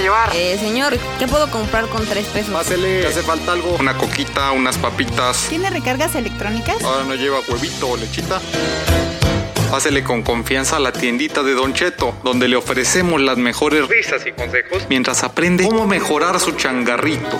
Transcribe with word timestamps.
llevar? 0.00 0.30
Eh, 0.34 0.56
señor, 0.58 0.98
¿qué 1.18 1.26
puedo 1.26 1.50
comprar 1.50 1.88
con 1.88 2.06
tres 2.06 2.26
pesos? 2.26 2.52
Pásele, 2.52 3.02
¿le 3.02 3.06
hace 3.06 3.22
falta 3.22 3.52
algo? 3.52 3.76
Una 3.78 3.96
coquita, 3.96 4.52
unas 4.52 4.78
papitas. 4.78 5.46
¿Tiene 5.48 5.70
recargas 5.70 6.14
electrónicas? 6.14 6.82
Ahora 6.82 7.04
no 7.04 7.14
lleva 7.14 7.40
huevito 7.48 7.88
o 7.88 7.96
lechita. 7.96 8.40
Pásele 9.70 10.02
con 10.02 10.22
confianza 10.22 10.76
a 10.76 10.80
la 10.80 10.92
tiendita 10.92 11.42
de 11.42 11.52
Don 11.52 11.74
Cheto, 11.74 12.14
donde 12.24 12.48
le 12.48 12.56
ofrecemos 12.56 13.20
las 13.20 13.36
mejores 13.36 13.86
risas 13.86 14.24
y 14.26 14.32
consejos 14.32 14.86
mientras 14.88 15.22
aprende 15.24 15.68
cómo 15.68 15.86
mejorar 15.86 16.40
su 16.40 16.52
changarrito. 16.52 17.38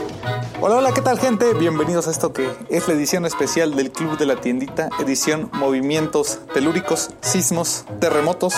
Hola, 0.61 0.77
hola, 0.77 0.93
¿qué 0.93 1.00
tal 1.00 1.18
gente? 1.18 1.54
Bienvenidos 1.54 2.07
a 2.07 2.11
esto 2.11 2.35
que 2.35 2.50
es 2.68 2.86
la 2.86 2.95
edición 2.95 3.25
especial 3.25 3.77
del 3.77 3.93
Club 3.93 4.18
de 4.18 4.27
la 4.27 4.36
Tiendita, 4.40 4.90
edición 4.99 5.49
Movimientos 5.54 6.40
Telúricos, 6.53 7.11
Sismos, 7.22 7.85
Terremotos. 7.99 8.54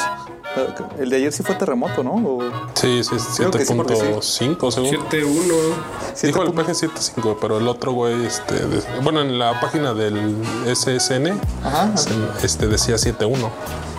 El 0.98 1.10
de 1.10 1.16
ayer 1.16 1.32
sí 1.32 1.42
fue 1.42 1.54
terremoto, 1.54 2.02
¿no? 2.02 2.14
O- 2.14 2.42
Sí, 2.74 3.02
sí, 3.04 3.10
Creo 3.36 3.50
que 3.50 3.64
sí, 3.64 3.74
porque 3.74 3.94
sí. 3.96 4.02
7.5 4.02 4.70
según. 4.72 4.90
7-1. 4.90 5.54
Dijo 6.22 6.42
el 6.42 6.52
PG 6.52 6.74
7.5, 6.74 7.36
pero 7.40 7.58
el 7.58 7.68
otro 7.68 7.92
güey, 7.92 8.24
este, 8.26 8.54
de- 8.54 8.82
bueno, 9.02 9.20
en 9.20 9.38
la 9.38 9.60
página 9.60 9.94
del 9.94 10.34
SSN, 10.66 11.38
Ajá, 11.64 11.96
se- 11.96 12.10
este 12.44 12.66
decía 12.66 12.96
7.1. 12.98 13.50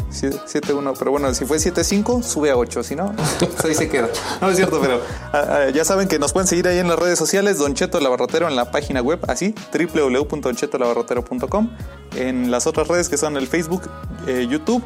Sí, 0.09 0.27
7-1, 0.45 0.93
pero 0.99 1.11
bueno, 1.11 1.33
si 1.33 1.45
fue 1.45 1.57
7-5, 1.57 2.21
sube 2.21 2.51
a 2.51 2.57
8, 2.57 2.83
si 2.83 2.97
no, 2.97 3.13
pues 3.39 3.63
ahí 3.63 3.73
se 3.73 3.87
queda. 3.87 4.09
No 4.41 4.49
es 4.49 4.57
cierto, 4.57 4.81
pero 4.81 4.99
ah, 5.31 5.45
ah, 5.67 5.69
ya 5.73 5.85
saben 5.85 6.09
que 6.09 6.19
nos 6.19 6.33
pueden 6.33 6.47
seguir 6.49 6.67
ahí 6.67 6.79
en 6.79 6.89
las 6.89 6.99
redes 6.99 7.17
sociales, 7.17 7.59
Don 7.59 7.75
Cheto 7.75 7.97
Labarrotero 8.01 8.49
en 8.49 8.57
la 8.57 8.71
página 8.71 9.01
web, 9.01 9.21
así, 9.29 9.55
www.donchetolabarrotero.com, 9.73 11.69
en 12.17 12.51
las 12.51 12.67
otras 12.67 12.89
redes 12.89 13.07
que 13.07 13.15
son 13.17 13.37
el 13.37 13.47
Facebook, 13.47 13.83
eh, 14.27 14.47
YouTube 14.49 14.83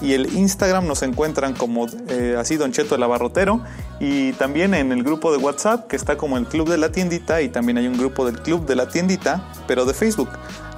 y 0.00 0.12
el 0.12 0.34
Instagram 0.34 0.86
nos 0.86 1.02
encuentran 1.02 1.54
como 1.54 1.86
eh, 2.08 2.36
así 2.38 2.56
Don 2.56 2.72
Cheto 2.72 2.94
el 2.94 3.02
Abarrotero 3.02 3.60
y 4.00 4.32
también 4.32 4.74
en 4.74 4.92
el 4.92 5.02
grupo 5.02 5.32
de 5.32 5.38
WhatsApp 5.38 5.86
que 5.86 5.96
está 5.96 6.16
como 6.16 6.36
el 6.36 6.46
Club 6.46 6.68
de 6.68 6.78
la 6.78 6.90
Tiendita 6.90 7.42
y 7.42 7.48
también 7.48 7.78
hay 7.78 7.86
un 7.86 7.96
grupo 7.96 8.26
del 8.26 8.40
Club 8.40 8.66
de 8.66 8.76
la 8.76 8.88
Tiendita 8.88 9.52
pero 9.66 9.84
de 9.84 9.94
Facebook. 9.94 10.28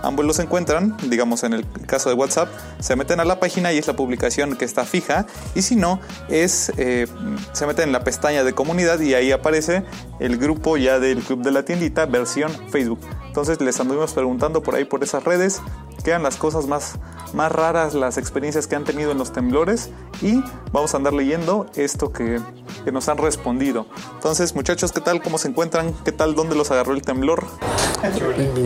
Ambos 0.03 0.25
los 0.25 0.39
encuentran, 0.39 0.97
digamos 1.09 1.43
en 1.43 1.53
el 1.53 1.67
caso 1.87 2.09
de 2.09 2.15
WhatsApp, 2.15 2.49
se 2.79 2.97
meten 2.97 3.21
a 3.21 3.25
la 3.25 3.41
página 3.41 3.73
y 3.73 3.79
es 3.79 3.87
la 3.87 3.97
publicación 3.97 4.57
que 4.57 4.65
está 4.65 4.85
fija 4.85 5.27
y 5.55 5.63
si 5.63 5.77
no 5.77 6.01
es 6.29 6.73
eh, 6.77 7.07
se 7.53 7.67
meten 7.67 7.87
en 7.87 7.93
la 7.93 8.05
pestaña 8.05 8.45
de 8.45 8.53
comunidad 8.53 9.01
y 9.01 9.15
ahí 9.15 9.33
aparece 9.33 9.85
el 10.21 10.37
grupo 10.39 10.77
ya 10.77 10.99
del 10.99 11.23
Club 11.23 11.43
de 11.43 11.51
la 11.51 11.65
Tiendita 11.65 12.07
versión 12.07 12.53
Facebook. 12.71 13.01
Entonces 13.27 13.61
les 13.61 13.79
anduvimos 13.81 14.13
preguntando 14.13 14.63
por 14.63 14.75
ahí 14.75 14.85
por 14.85 15.03
esas 15.03 15.25
redes 15.25 15.61
qué 16.07 16.17
las 16.19 16.37
cosas 16.37 16.69
más, 16.69 16.95
más 17.35 17.51
raras, 17.51 17.95
las 17.95 18.17
experiencias 18.17 18.69
que 18.69 18.77
han 18.77 18.85
tenido 18.85 19.11
en 19.11 19.19
los 19.19 19.33
temblores 19.33 19.91
y 20.23 20.41
vamos 20.73 20.95
a 20.95 20.99
andar 20.99 21.13
leyendo 21.13 21.67
esto 21.75 22.13
que, 22.13 22.41
que 22.85 22.93
nos 22.93 23.09
han 23.09 23.19
respondido. 23.19 23.87
Entonces, 24.15 24.55
muchachos, 24.55 24.93
¿qué 24.93 25.01
tal? 25.01 25.21
¿Cómo 25.21 25.37
se 25.37 25.49
encuentran? 25.49 25.93
¿Qué 26.05 26.13
tal? 26.13 26.37
¿Dónde 26.37 26.55
los 26.55 26.71
agarró 26.71 26.95
el 26.95 27.03
temblor? 27.03 27.45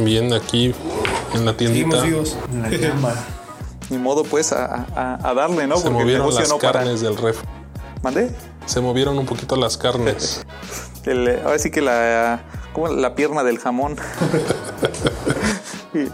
Bien 0.04 0.34
aquí 0.34 0.74
en 1.34 1.44
la 1.46 1.56
tiendita. 1.56 2.00
Seguimos 2.00 2.36
vivos. 2.50 3.14
Ni 3.90 3.98
modo, 3.98 4.22
pues, 4.24 4.52
a, 4.52 4.86
a- 4.94 5.18
a 5.28 5.34
darle, 5.34 5.66
¿no? 5.66 5.76
Se 5.76 5.82
Porque 5.84 5.98
movieron 5.98 6.22
negocio 6.22 6.40
las 6.40 6.48
no 6.50 6.58
para. 6.58 6.72
carnes 6.80 7.00
del 7.00 7.16
ref. 7.16 7.38
¿Mandé? 8.02 8.30
Se 8.66 8.80
movieron 8.80 9.18
un 9.18 9.26
poquito 9.26 9.56
las 9.56 9.76
carnes. 9.76 10.46
El- 11.04 11.40
ahora 11.44 11.58
sí 11.58 11.70
que 11.70 11.80
la, 11.80 12.40
¿cómo? 12.72 12.88
la 12.88 13.14
pierna 13.14 13.42
del 13.42 13.58
jamón. 13.58 13.96
Y, 15.92 16.06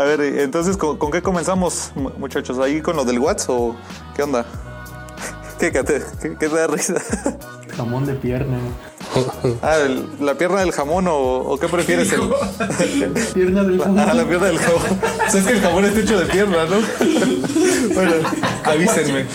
a 0.00 0.04
ver, 0.04 0.20
entonces, 0.40 0.76
¿con, 0.78 0.96
con 0.96 1.10
qué 1.10 1.20
comenzamos, 1.22 1.92
mu- 1.94 2.10
muchachos? 2.18 2.58
¿Ahí 2.58 2.80
con 2.80 2.96
lo 2.96 3.04
del 3.04 3.18
WhatsApp 3.18 3.50
o 3.50 3.76
qué 4.14 4.22
onda? 4.22 4.46
¿Qué, 5.58 5.70
qué, 5.70 5.84
qué- 5.84 6.02
qué 6.38 6.48
te 6.48 6.48
da 6.48 6.66
risa? 6.66 6.94
Jamón 7.76 8.06
de 8.06 8.14
pierna. 8.14 8.56
Ah, 9.62 9.76
el- 9.84 10.06
¿la 10.20 10.34
pierna 10.34 10.60
del 10.60 10.72
jamón 10.72 11.06
o, 11.08 11.14
o 11.16 11.58
qué 11.58 11.68
prefieres? 11.68 12.12
El, 12.12 12.20
Pierna 13.34 13.62
del 13.64 13.80
jamón. 13.80 13.98
ah, 14.00 14.14
la 14.14 14.24
pierna 14.24 14.46
del 14.46 14.58
jamón. 14.58 14.82
O 15.26 15.30
sea, 15.30 15.40
es 15.40 15.46
que 15.46 15.52
el 15.54 15.60
jamón 15.60 15.84
está 15.84 16.00
hecho 16.00 16.18
de 16.18 16.26
pierna, 16.26 16.64
¿no? 16.66 16.76
bueno, 17.94 18.12
avísenme. 18.64 19.26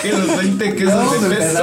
Que 0.00 0.12
los 0.12 0.36
20 0.36 0.74
quesos 0.74 1.28
de 1.28 1.36
peso. 1.36 1.62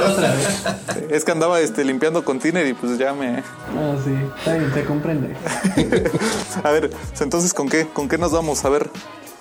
Es 1.10 1.24
que 1.24 1.32
andaba 1.32 1.60
este, 1.60 1.84
limpiando 1.84 2.24
container 2.24 2.66
y 2.66 2.72
pues 2.72 2.96
ya 2.98 3.12
me... 3.12 3.38
Ah, 3.38 3.94
sí. 4.02 4.12
Está 4.38 4.54
bien, 4.54 4.70
te 4.72 4.84
comprende. 4.84 5.34
A 6.64 6.70
ver, 6.70 6.90
entonces, 7.20 7.52
¿con 7.52 7.68
qué, 7.68 7.86
¿con 7.86 8.08
qué 8.08 8.16
nos 8.16 8.32
vamos? 8.32 8.64
A 8.64 8.70
ver, 8.70 8.88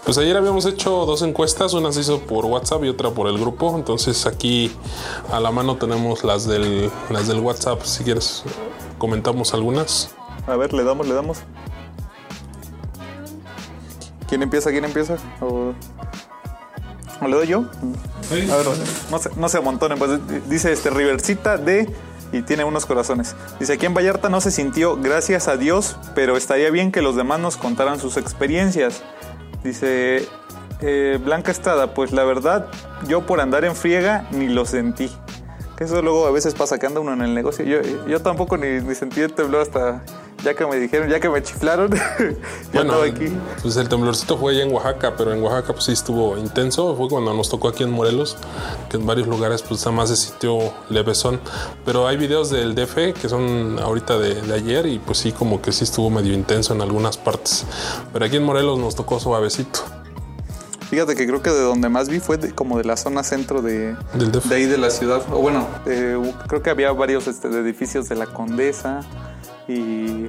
Pues 0.09 0.17
ayer 0.17 0.35
habíamos 0.37 0.65
hecho 0.65 1.05
dos 1.05 1.21
encuestas, 1.21 1.75
una 1.75 1.91
se 1.91 1.99
hizo 1.99 2.19
por 2.21 2.43
WhatsApp 2.43 2.83
y 2.83 2.89
otra 2.89 3.11
por 3.11 3.27
el 3.27 3.37
grupo. 3.37 3.75
Entonces 3.75 4.25
aquí 4.25 4.71
a 5.31 5.39
la 5.39 5.51
mano 5.51 5.77
tenemos 5.77 6.23
las 6.23 6.47
del, 6.47 6.89
las 7.11 7.27
del 7.27 7.39
WhatsApp. 7.41 7.83
Si 7.83 8.03
quieres, 8.03 8.43
comentamos 8.97 9.53
algunas. 9.53 10.09
a 10.47 10.55
ver, 10.55 10.73
le 10.73 10.83
damos, 10.83 11.07
le 11.07 11.13
damos. 11.13 11.41
¿Quién 14.27 14.41
empieza? 14.41 14.71
¿Quién 14.71 14.83
empieza? 14.83 15.17
¿O, 15.41 15.73
o 17.21 17.27
le 17.27 17.35
doy 17.35 17.45
yo? 17.45 17.65
A 18.31 18.33
ver, 18.33 18.65
no 19.11 19.19
se, 19.19 19.29
no 19.35 19.47
se 19.47 19.57
amontonen. 19.59 19.99
Pues 19.99 20.19
dice 20.49 20.71
este 20.71 20.89
Riversita 20.89 21.57
de 21.57 21.87
y 22.31 22.41
tiene 22.41 22.63
unos 22.63 22.87
corazones. 22.87 23.35
Dice 23.59 23.73
aquí 23.73 23.85
en 23.85 23.93
Vallarta 23.93 24.29
no 24.29 24.41
se 24.41 24.49
sintió, 24.49 24.97
gracias 24.97 25.47
a 25.47 25.57
Dios, 25.57 25.97
pero 26.15 26.35
estaría 26.35 26.69
bien 26.71 26.91
que 26.91 27.03
los 27.03 27.15
demás 27.15 27.39
nos 27.39 27.57
contaran 27.57 27.99
sus 27.99 28.17
experiencias. 28.17 29.03
Dice 29.63 30.27
eh, 30.81 31.19
Blanca 31.23 31.51
Estrada, 31.51 31.93
pues 31.93 32.11
la 32.11 32.23
verdad, 32.23 32.67
yo 33.07 33.25
por 33.25 33.41
andar 33.41 33.65
en 33.65 33.75
friega 33.75 34.25
ni 34.31 34.47
lo 34.47 34.65
sentí. 34.65 35.11
Que 35.79 35.85
eso 35.85 36.01
luego 36.01 36.27
a 36.27 36.31
veces 36.31 36.55
pasa 36.55 36.77
que 36.77 36.87
anda 36.87 36.99
uno 36.99 37.13
en 37.13 37.21
el 37.21 37.33
negocio. 37.33 37.63
Yo, 37.63 37.77
yo 38.05 38.21
tampoco 38.21 38.57
ni, 38.57 38.81
ni 38.81 38.93
sentí 38.95 39.21
el 39.21 39.31
temblor 39.31 39.61
hasta 39.61 40.03
ya 40.43 40.53
que 40.53 40.65
me 40.67 40.75
dijeron, 40.77 41.07
ya 41.09 41.21
que 41.21 41.29
me 41.29 41.41
chiflaron. 41.41 41.89
ya 41.95 42.01
Bueno, 42.73 43.01
estaba 43.01 43.05
aquí. 43.05 43.33
pues 43.61 43.77
el 43.77 43.87
temblorcito 43.87 44.37
fue 44.37 44.51
allá 44.53 44.63
en 44.63 44.73
Oaxaca, 44.73 45.13
pero 45.17 45.31
en 45.33 45.41
Oaxaca 45.41 45.71
pues 45.71 45.85
sí 45.85 45.93
estuvo 45.93 46.37
intenso. 46.37 46.97
Fue 46.97 47.07
cuando 47.07 47.33
nos 47.33 47.47
tocó 47.47 47.69
aquí 47.69 47.83
en 47.83 47.91
Morelos, 47.91 48.35
que 48.89 48.97
en 48.97 49.05
varios 49.05 49.29
lugares 49.29 49.61
pues 49.61 49.79
nada 49.85 49.93
más 49.93 50.09
se 50.09 50.17
sintió 50.17 50.59
levesón. 50.89 51.39
Pero 51.85 52.07
hay 52.07 52.17
videos 52.17 52.49
del 52.49 52.75
DF 52.75 53.13
que 53.13 53.29
son 53.29 53.79
ahorita 53.79 54.19
de, 54.19 54.41
de 54.41 54.53
ayer 54.53 54.85
y 54.85 54.99
pues 54.99 55.19
sí 55.19 55.31
como 55.31 55.61
que 55.61 55.71
sí 55.71 55.85
estuvo 55.85 56.09
medio 56.09 56.33
intenso 56.33 56.73
en 56.73 56.81
algunas 56.81 57.15
partes. 57.15 57.65
Pero 58.11 58.25
aquí 58.25 58.35
en 58.35 58.43
Morelos 58.43 58.77
nos 58.79 58.95
tocó 58.97 59.17
suavecito. 59.17 59.79
Fíjate 60.89 61.15
que 61.15 61.27
creo 61.27 61.41
que 61.41 61.51
de 61.51 61.61
donde 61.61 61.87
más 61.89 62.09
vi 62.09 62.19
fue 62.19 62.37
de- 62.37 62.51
como 62.53 62.77
de 62.77 62.83
la 62.83 62.97
zona 62.97 63.23
centro 63.23 63.61
de, 63.61 63.95
ahí 64.51 64.65
de 64.65 64.77
la 64.77 64.89
ciudad. 64.89 65.21
O 65.31 65.39
bueno, 65.39 65.67
eh, 65.85 66.17
creo 66.47 66.63
que 66.63 66.69
había 66.69 66.91
varios 66.91 67.27
este, 67.27 67.47
edificios 67.47 68.09
de 68.09 68.15
la 68.15 68.25
Condesa 68.25 69.01
y 69.67 70.27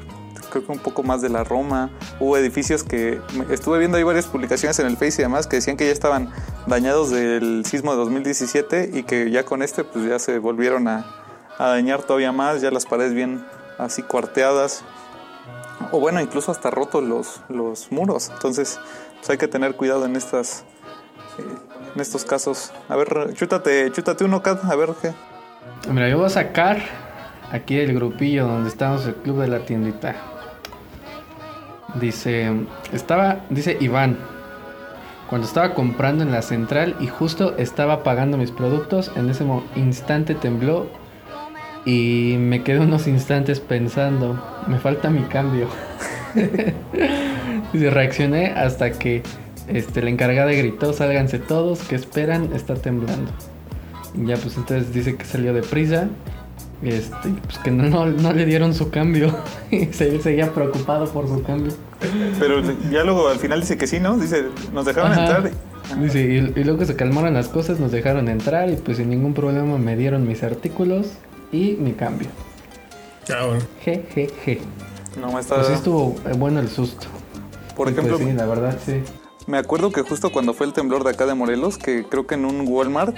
creo 0.50 0.66
que 0.66 0.72
un 0.72 0.78
poco 0.80 1.02
más 1.02 1.22
de 1.22 1.28
la 1.30 1.44
Roma. 1.44 1.90
Hubo 2.18 2.36
edificios 2.36 2.82
que 2.82 3.20
estuve 3.50 3.78
viendo 3.78 3.96
ahí 3.96 4.02
varias 4.02 4.26
publicaciones 4.26 4.78
en 4.80 4.86
el 4.86 4.96
Face 4.96 5.14
y 5.18 5.22
demás 5.22 5.46
que 5.46 5.56
decían 5.56 5.76
que 5.76 5.86
ya 5.86 5.92
estaban 5.92 6.30
dañados 6.66 7.10
del 7.10 7.64
sismo 7.64 7.92
de 7.92 7.98
2017 7.98 8.90
y 8.92 9.02
que 9.04 9.30
ya 9.30 9.44
con 9.44 9.62
este 9.62 9.84
pues 9.84 10.04
ya 10.06 10.18
se 10.18 10.38
volvieron 10.38 10.88
a, 10.88 11.06
a 11.58 11.68
dañar 11.68 12.02
todavía 12.02 12.32
más, 12.32 12.60
ya 12.60 12.70
las 12.70 12.84
paredes 12.84 13.14
bien 13.14 13.44
así 13.78 14.02
cuarteadas. 14.02 14.82
O 15.92 16.00
bueno, 16.00 16.20
incluso 16.20 16.52
hasta 16.52 16.70
rotos 16.70 17.02
los, 17.02 17.40
los 17.48 17.90
muros. 17.90 18.30
Entonces, 18.34 18.78
hay 19.28 19.38
que 19.38 19.48
tener 19.48 19.74
cuidado 19.76 20.04
en 20.06 20.16
estas 20.16 20.64
en 21.94 22.00
estos 22.00 22.24
casos. 22.24 22.72
A 22.88 22.96
ver, 22.96 23.34
chútate, 23.34 23.90
chútate 23.92 24.24
uno, 24.24 24.42
Kat, 24.42 24.64
a 24.64 24.76
ver 24.76 24.90
qué. 25.00 25.12
Mira, 25.90 26.08
yo 26.08 26.18
voy 26.18 26.26
a 26.26 26.30
sacar 26.30 26.78
aquí 27.50 27.78
el 27.78 27.94
grupillo 27.94 28.46
donde 28.46 28.68
estamos, 28.68 29.06
el 29.06 29.14
club 29.14 29.40
de 29.40 29.48
la 29.48 29.60
tiendita. 29.60 30.14
Dice, 31.94 32.52
estaba, 32.92 33.40
dice 33.50 33.76
Iván, 33.80 34.18
cuando 35.28 35.46
estaba 35.46 35.74
comprando 35.74 36.22
en 36.22 36.30
la 36.30 36.42
central 36.42 36.96
y 37.00 37.08
justo 37.08 37.56
estaba 37.56 38.02
pagando 38.02 38.36
mis 38.36 38.52
productos, 38.52 39.10
en 39.16 39.28
ese 39.28 39.44
instante 39.74 40.34
tembló 40.34 40.86
y 41.84 42.36
me 42.38 42.62
quedé 42.62 42.80
unos 42.80 43.08
instantes 43.08 43.58
pensando, 43.58 44.40
me 44.68 44.78
falta 44.78 45.10
mi 45.10 45.22
cambio. 45.22 45.68
Dice, 47.72 47.90
reaccioné 47.90 48.48
hasta 48.48 48.92
que 48.92 49.22
este, 49.68 50.02
la 50.02 50.10
encargada 50.10 50.52
gritó, 50.52 50.92
sálganse 50.92 51.38
todos, 51.38 51.80
que 51.80 51.94
esperan, 51.94 52.50
está 52.54 52.74
temblando. 52.74 53.30
Y 54.14 54.26
ya 54.26 54.36
pues 54.36 54.56
entonces 54.56 54.92
dice 54.92 55.16
que 55.16 55.24
salió 55.24 55.52
deprisa. 55.52 56.08
Este, 56.82 57.28
pues 57.44 57.58
que 57.58 57.70
no, 57.70 57.84
no, 57.88 58.06
no 58.06 58.32
le 58.32 58.46
dieron 58.46 58.74
su 58.74 58.90
cambio. 58.90 59.36
y 59.70 59.86
se, 59.86 60.20
seguía 60.20 60.52
preocupado 60.52 61.06
por 61.06 61.28
su 61.28 61.42
cambio. 61.42 61.72
Pero 62.38 62.62
ya 62.90 63.04
luego 63.04 63.28
al 63.28 63.38
final 63.38 63.60
dice 63.60 63.76
que 63.76 63.86
sí, 63.86 64.00
¿no? 64.00 64.16
Dice, 64.16 64.46
nos 64.72 64.86
dejaron 64.86 65.12
Ajá. 65.12 65.20
entrar. 65.22 65.50
Dice, 66.00 66.20
y, 66.22 66.60
y 66.60 66.64
luego 66.64 66.84
se 66.84 66.96
calmaron 66.96 67.34
las 67.34 67.48
cosas, 67.48 67.78
nos 67.80 67.92
dejaron 67.92 68.28
entrar 68.28 68.70
y 68.70 68.76
pues 68.76 68.96
sin 68.96 69.10
ningún 69.10 69.34
problema 69.34 69.76
me 69.76 69.96
dieron 69.96 70.26
mis 70.26 70.42
artículos 70.42 71.08
y 71.52 71.76
mi 71.78 71.92
cambio. 71.92 72.28
Ah, 73.28 73.46
bueno. 73.46 73.62
Je, 73.84 74.02
je, 74.14 74.30
je. 74.44 74.60
No, 75.20 75.32
me 75.32 75.40
está... 75.40 75.56
Pues 75.56 75.66
sí 75.68 75.72
estuvo 75.74 76.16
eh, 76.26 76.32
bueno 76.36 76.60
el 76.60 76.68
susto. 76.68 77.06
Por 77.76 77.88
Y, 77.88 77.92
pues, 77.92 78.06
ejemplo, 78.06 78.18
sí, 78.18 78.32
la 78.32 78.46
verdad, 78.46 78.78
sí. 78.84 79.02
me 79.46 79.58
acuerdo 79.58 79.90
que 79.92 80.02
justo 80.02 80.30
cuando 80.32 80.54
fue 80.54 80.66
el 80.66 80.72
temblor 80.72 81.04
de 81.04 81.10
acá 81.10 81.26
de 81.26 81.34
Morelos, 81.34 81.78
que 81.78 82.04
creo 82.04 82.26
que 82.26 82.34
en 82.34 82.44
un 82.44 82.66
Walmart 82.66 83.16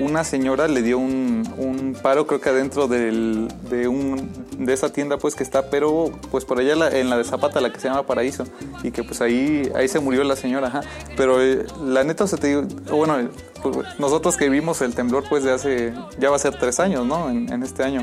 una 0.00 0.24
señora 0.24 0.68
le 0.68 0.80
dio 0.82 0.98
un, 0.98 1.46
un 1.58 1.94
paro, 2.02 2.26
creo 2.26 2.40
que 2.40 2.48
adentro 2.48 2.88
del, 2.88 3.48
de, 3.70 3.88
un, 3.88 4.32
de 4.58 4.72
esa 4.72 4.88
tienda 4.90 5.18
pues 5.18 5.34
que 5.34 5.42
está, 5.42 5.68
pero 5.68 6.10
pues 6.30 6.46
por 6.46 6.58
allá 6.58 6.74
la- 6.74 6.88
en 6.90 7.10
la 7.10 7.18
de 7.18 7.24
Zapata, 7.24 7.60
la 7.60 7.70
que 7.72 7.78
se 7.78 7.88
llama 7.88 8.04
Paraíso, 8.06 8.44
y 8.82 8.90
que 8.90 9.04
pues 9.04 9.20
ahí, 9.20 9.70
ahí 9.76 9.88
se 9.88 10.00
murió 10.00 10.24
la 10.24 10.34
señora, 10.34 10.68
ajá. 10.68 10.80
Pero 11.14 11.42
eh, 11.42 11.66
la 11.84 12.04
neta, 12.04 12.24
o 12.24 12.26
sea, 12.26 12.38
te 12.38 12.48
digo, 12.48 12.62
bueno, 12.90 13.28
pues, 13.62 13.86
nosotros 13.98 14.36
que 14.38 14.48
vimos 14.48 14.80
el 14.80 14.94
temblor 14.94 15.24
pues 15.28 15.44
de 15.44 15.52
hace, 15.52 15.92
ya 16.18 16.30
va 16.30 16.36
a 16.36 16.40
ser 16.40 16.58
tres 16.58 16.80
años, 16.80 17.06
¿no? 17.06 17.28
En, 17.28 17.52
en 17.52 17.62
este 17.62 17.84
año. 17.84 18.00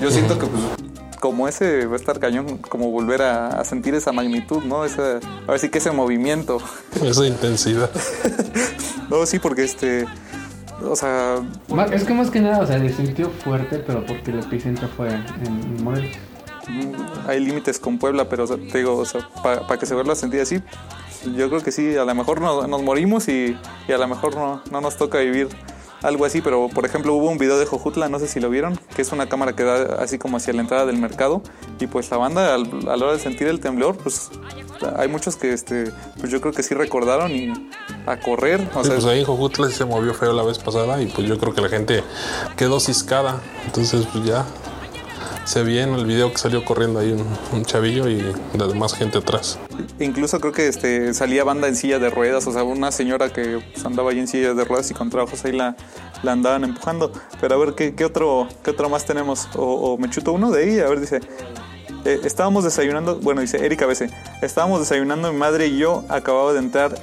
Yo 0.00 0.12
siento 0.12 0.38
que 0.38 0.46
pues, 0.46 0.62
como 1.20 1.48
ese 1.48 1.86
va 1.86 1.94
a 1.94 1.96
estar 1.96 2.18
cañón, 2.18 2.58
como 2.58 2.90
volver 2.90 3.22
a, 3.22 3.48
a 3.48 3.64
sentir 3.64 3.94
esa 3.94 4.12
magnitud, 4.12 4.62
¿no? 4.64 4.84
Esa, 4.84 5.18
a 5.46 5.50
ver 5.50 5.58
si 5.58 5.68
que 5.68 5.78
ese 5.78 5.90
movimiento. 5.90 6.58
Esa 7.02 7.26
intensidad. 7.26 7.90
No, 9.08 9.24
sí, 9.24 9.38
porque 9.38 9.64
este, 9.64 10.04
o 10.84 10.94
sea, 10.94 11.36
Es 11.92 12.04
que 12.04 12.12
más 12.12 12.30
que 12.30 12.40
nada, 12.40 12.60
o 12.60 12.66
sea, 12.66 12.76
le 12.76 12.92
sintió 12.92 13.30
fuerte, 13.30 13.78
pero 13.78 14.04
porque 14.04 14.32
el 14.32 14.40
epicentro 14.40 14.86
fue 14.88 15.08
en 15.08 15.82
Morelos. 15.82 16.14
Mm, 16.68 17.26
hay 17.26 17.40
límites 17.40 17.78
con 17.78 17.98
Puebla, 17.98 18.28
pero 18.28 18.44
o 18.44 18.46
sea, 18.46 18.56
te 18.56 18.78
digo, 18.78 18.96
o 18.96 19.04
sea, 19.06 19.26
para 19.42 19.78
que 19.78 19.86
se 19.86 19.94
vuelva 19.94 20.12
a 20.12 20.16
sentir 20.16 20.40
así, 20.40 20.60
yo 21.34 21.48
creo 21.48 21.62
que 21.62 21.72
sí, 21.72 21.96
a 21.96 22.04
lo 22.04 22.14
mejor 22.14 22.40
nos, 22.40 22.68
nos 22.68 22.82
morimos 22.82 23.28
y, 23.28 23.56
y 23.88 23.92
a 23.92 23.98
lo 23.98 24.06
mejor 24.06 24.34
no, 24.36 24.62
no 24.70 24.80
nos 24.80 24.96
toca 24.96 25.18
vivir 25.18 25.48
algo 26.02 26.24
así, 26.24 26.40
pero 26.40 26.68
por 26.68 26.84
ejemplo 26.86 27.14
hubo 27.14 27.28
un 27.28 27.38
video 27.38 27.58
de 27.58 27.66
Jojutla, 27.66 28.08
no 28.08 28.18
sé 28.18 28.28
si 28.28 28.40
lo 28.40 28.50
vieron, 28.50 28.78
que 28.94 29.02
es 29.02 29.12
una 29.12 29.28
cámara 29.28 29.54
que 29.54 29.64
da 29.64 29.96
así 30.02 30.18
como 30.18 30.36
hacia 30.36 30.52
la 30.52 30.60
entrada 30.62 30.86
del 30.86 30.96
mercado 30.98 31.42
y 31.80 31.86
pues 31.86 32.10
la 32.10 32.16
banda 32.18 32.54
al- 32.54 32.88
a 32.88 32.96
la 32.96 33.04
hora 33.04 33.12
de 33.14 33.18
sentir 33.18 33.48
el 33.48 33.60
temblor, 33.60 33.96
pues 33.96 34.30
hay 34.96 35.08
muchos 35.08 35.36
que 35.36 35.52
este, 35.52 35.92
pues 36.20 36.30
yo 36.30 36.40
creo 36.40 36.52
que 36.52 36.62
sí 36.62 36.74
recordaron 36.74 37.32
y 37.34 37.52
a 38.06 38.18
correr, 38.20 38.60
o 38.74 38.80
Sí, 38.82 38.86
sea, 38.88 38.94
pues 38.96 39.06
ahí 39.06 39.24
Jojutla 39.24 39.68
se 39.70 39.84
movió 39.84 40.14
feo 40.14 40.32
la 40.32 40.42
vez 40.42 40.58
pasada 40.58 41.00
y 41.02 41.06
pues 41.06 41.26
yo 41.26 41.38
creo 41.38 41.52
que 41.54 41.60
la 41.60 41.68
gente 41.68 42.02
quedó 42.56 42.78
ciscada. 42.80 43.40
Entonces 43.66 44.06
pues 44.12 44.24
ya 44.24 44.46
se 45.48 45.62
ve 45.62 45.80
en 45.80 45.94
el 45.94 46.04
video 46.04 46.30
que 46.30 46.36
salió 46.36 46.62
corriendo 46.62 46.98
ahí 47.00 47.10
un, 47.52 47.64
chavillo 47.64 48.06
y 48.06 48.20
la 48.52 48.66
demás 48.66 48.92
gente 48.92 49.16
atrás. 49.16 49.58
Incluso 49.98 50.40
creo 50.40 50.52
que 50.52 50.68
este 50.68 51.14
salía 51.14 51.42
banda 51.42 51.68
en 51.68 51.74
silla 51.74 51.98
de 51.98 52.10
ruedas, 52.10 52.46
o 52.46 52.52
sea, 52.52 52.64
una 52.64 52.92
señora 52.92 53.32
que 53.32 53.62
pues, 53.72 53.84
andaba 53.86 54.10
ahí 54.10 54.18
en 54.18 54.28
silla 54.28 54.52
de 54.52 54.64
ruedas 54.64 54.90
y 54.90 54.94
con 54.94 55.08
trabajos 55.08 55.42
ahí 55.46 55.52
la, 55.52 55.74
la 56.22 56.32
andaban 56.32 56.64
empujando. 56.64 57.12
Pero 57.40 57.54
a 57.54 57.58
ver, 57.58 57.74
¿qué, 57.74 57.94
qué 57.94 58.04
otro, 58.04 58.46
qué 58.62 58.72
otro 58.72 58.90
más 58.90 59.06
tenemos? 59.06 59.48
O, 59.56 59.62
o 59.62 59.96
me 59.96 60.10
chuto 60.10 60.34
uno 60.34 60.50
de 60.50 60.64
ahí, 60.64 60.80
a 60.80 60.88
ver, 60.88 61.00
dice. 61.00 61.20
eh, 62.04 62.20
estábamos 62.24 62.64
desayunando, 62.64 63.16
bueno, 63.16 63.40
dice 63.40 63.64
Erika 63.64 63.86
BC, 63.86 64.10
estábamos 64.42 64.80
desayunando 64.80 65.32
mi 65.32 65.38
madre 65.38 65.68
y 65.68 65.78
yo, 65.78 66.04
acababa 66.10 66.52
de 66.52 66.58
entrar 66.58 66.94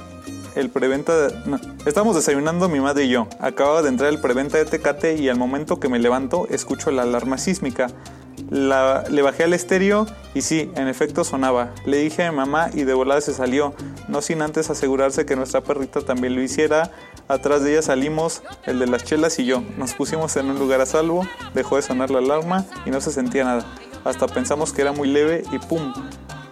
el 0.54 0.70
preventa 0.70 1.28
de, 1.28 1.34
no, 1.46 1.58
estábamos 1.84 2.14
desayunando 2.14 2.68
mi 2.68 2.78
madre 2.78 3.06
y 3.06 3.08
yo, 3.08 3.26
acababa 3.40 3.82
de 3.82 3.88
entrar 3.88 4.08
el 4.08 4.20
preventa 4.20 4.56
de 4.56 4.66
Tecate 4.66 5.16
y 5.16 5.28
al 5.28 5.36
momento 5.36 5.80
que 5.80 5.88
me 5.88 5.98
levanto 5.98 6.46
escucho 6.48 6.92
la 6.92 7.02
alarma 7.02 7.38
sísmica. 7.38 7.88
La- 8.50 9.04
le 9.10 9.22
bajé 9.22 9.44
al 9.44 9.52
estéreo 9.54 10.06
y 10.34 10.42
sí, 10.42 10.70
en 10.76 10.86
efecto 10.88 11.24
sonaba. 11.24 11.70
Le 11.84 11.98
dije 11.98 12.24
a 12.24 12.30
mi 12.30 12.36
mamá 12.36 12.70
y 12.72 12.84
de 12.84 12.94
volada 12.94 13.20
se 13.20 13.32
salió, 13.34 13.74
no 14.08 14.22
sin 14.22 14.40
antes 14.42 14.70
asegurarse 14.70 15.26
que 15.26 15.34
nuestra 15.36 15.62
perrita 15.62 16.00
también 16.00 16.34
lo 16.34 16.42
hiciera. 16.42 16.90
Atrás 17.28 17.64
de 17.64 17.72
ella 17.72 17.82
salimos 17.82 18.42
el 18.64 18.78
de 18.78 18.86
las 18.86 19.02
chelas 19.04 19.38
y 19.40 19.46
yo. 19.46 19.62
Nos 19.76 19.94
pusimos 19.94 20.36
en 20.36 20.48
un 20.50 20.58
lugar 20.60 20.80
a 20.80 20.86
salvo, 20.86 21.26
dejó 21.54 21.76
de 21.76 21.82
sonar 21.82 22.10
la 22.10 22.18
alarma 22.18 22.64
y 22.84 22.90
no 22.90 23.00
se 23.00 23.10
sentía 23.10 23.44
nada. 23.44 23.66
Hasta 24.04 24.28
pensamos 24.28 24.72
que 24.72 24.82
era 24.82 24.92
muy 24.92 25.08
leve 25.08 25.42
y 25.50 25.58
¡pum! 25.58 25.92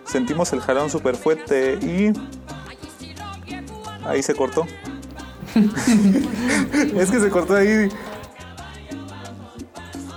Sentimos 0.04 0.52
el 0.52 0.60
jalón 0.60 0.90
súper 0.90 1.14
fuerte 1.16 1.74
y... 1.80 2.12
Ahí 4.04 4.22
se 4.22 4.34
cortó. 4.34 4.66
es 6.96 7.10
que 7.10 7.20
se 7.20 7.30
cortó 7.30 7.54
ahí. 7.54 7.88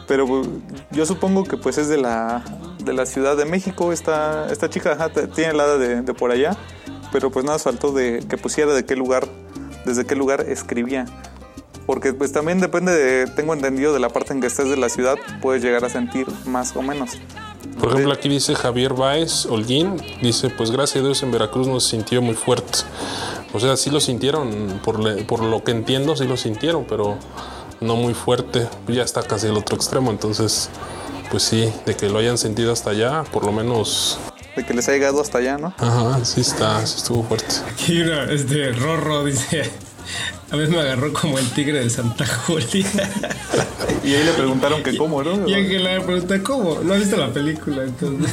Pero 0.08 0.26
pues, 0.26 0.48
yo 0.92 1.06
supongo 1.06 1.44
que 1.44 1.58
pues 1.58 1.78
es 1.78 1.88
de 1.90 1.98
la, 1.98 2.44
de 2.84 2.94
la 2.94 3.06
Ciudad 3.06 3.36
de 3.36 3.46
México. 3.46 3.92
Esta, 3.92 4.52
esta 4.52 4.70
chica 4.70 4.94
ajá, 4.94 5.10
tiene 5.10 5.54
la 5.54 5.66
edad 5.66 5.80
de, 5.80 6.02
de 6.02 6.14
por 6.14 6.32
allá. 6.32 6.56
Pero 7.12 7.30
pues 7.32 7.46
nada, 7.46 7.60
faltó 7.60 7.92
de 7.92 8.24
que 8.30 8.38
pusiera 8.38 8.74
de 8.74 8.86
qué 8.86 8.96
lugar, 8.96 9.28
desde 9.86 10.06
qué 10.06 10.16
lugar 10.16 10.42
escribía. 10.42 11.06
Porque 11.86 12.14
pues 12.14 12.32
también 12.34 12.60
depende 12.60 12.94
de, 12.94 13.28
tengo 13.28 13.54
entendido, 13.54 13.94
de 13.94 14.00
la 14.00 14.10
parte 14.10 14.34
en 14.34 14.42
que 14.42 14.48
estés 14.48 14.70
de 14.70 14.76
la 14.78 14.90
ciudad, 14.90 15.16
puedes 15.42 15.64
llegar 15.64 15.86
a 15.86 15.90
sentir 15.90 16.28
más 16.46 16.76
o 16.76 16.82
menos. 16.82 17.12
Por 17.80 17.92
ejemplo, 17.92 18.12
aquí 18.12 18.28
dice 18.28 18.56
Javier 18.56 18.94
Baez 18.94 19.46
Holguín, 19.46 19.96
dice, 20.22 20.50
pues 20.50 20.72
gracias 20.72 21.02
a 21.02 21.06
Dios 21.06 21.24
en 21.24 21.32
Veracruz 21.32 21.68
nos 21.68 21.86
sintió 21.86 22.22
muy 22.22 22.36
fuerte. 22.36 22.80
O 23.54 23.60
sea, 23.62 23.78
sí 23.78 23.90
lo 23.90 24.02
sintieron, 24.02 24.82
por, 24.84 25.00
le- 25.00 25.24
por 25.24 25.42
lo 25.44 25.64
que 25.64 25.72
entiendo, 25.72 26.16
sí 26.18 26.26
lo 26.26 26.36
sintieron, 26.36 26.86
pero 26.90 27.18
no 27.82 27.96
muy 27.96 28.14
fuerte. 28.14 28.68
Ya 28.88 29.04
está 29.04 29.24
casi 29.24 29.48
el 29.48 29.58
otro 29.58 29.76
extremo, 29.76 30.12
entonces, 30.12 30.70
pues 31.32 31.44
sí, 31.44 31.72
de 31.86 31.96
que 31.96 32.10
lo 32.10 32.20
hayan 32.20 32.38
sentido 32.38 32.72
hasta 32.74 32.92
allá, 32.92 33.24
por 33.32 33.46
lo 33.46 33.52
menos, 33.52 34.20
De 34.56 34.66
que 34.66 34.74
les 34.74 34.88
ha 34.90 34.92
llegado 34.92 35.22
hasta 35.22 35.38
allá, 35.38 35.58
¿no? 35.58 35.74
ajá, 35.78 36.24
sí 36.26 36.42
está, 36.42 36.86
sí 36.86 36.96
estuvo 36.98 37.24
fuerte. 37.24 37.56
Aquí 37.72 38.02
una, 38.02 38.24
este, 38.26 38.72
Rorro 38.72 39.24
dice. 39.26 39.70
A 40.50 40.56
veces 40.56 40.74
me 40.74 40.80
agarró 40.80 41.12
como 41.12 41.38
el 41.38 41.50
tigre 41.50 41.82
de 41.84 41.90
Santa 41.90 42.26
Julia. 42.26 42.88
Y 44.06 44.16
ahí 44.16 44.24
le 44.24 44.32
preguntaron 44.32 44.82
que 44.82 44.96
cómo, 44.98 45.22
¿no? 45.22 45.46
Y 45.46 45.54
Ángela 45.54 46.00
me 46.00 46.06
pregunta, 46.06 46.42
¿cómo? 46.42 46.80
No 46.82 46.94
has 46.94 47.02
visto 47.02 47.18
la 47.18 47.34
película, 47.34 47.84
entonces. 47.84 48.32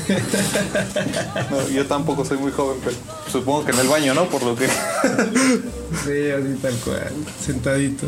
No, 1.50 1.68
yo 1.70 1.84
tampoco 1.86 2.24
soy 2.24 2.38
muy 2.38 2.52
joven, 2.52 2.78
pero 2.84 2.96
supongo 3.32 3.64
que 3.64 3.72
en 3.72 3.80
el 3.80 3.88
baño, 3.88 4.14
¿no? 4.14 4.26
Por 4.28 4.44
lo 4.44 4.54
que... 4.54 4.68
Sí, 6.04 6.30
así 6.30 6.58
tal 6.62 6.74
cual. 6.84 7.12
Sentadito. 7.44 8.06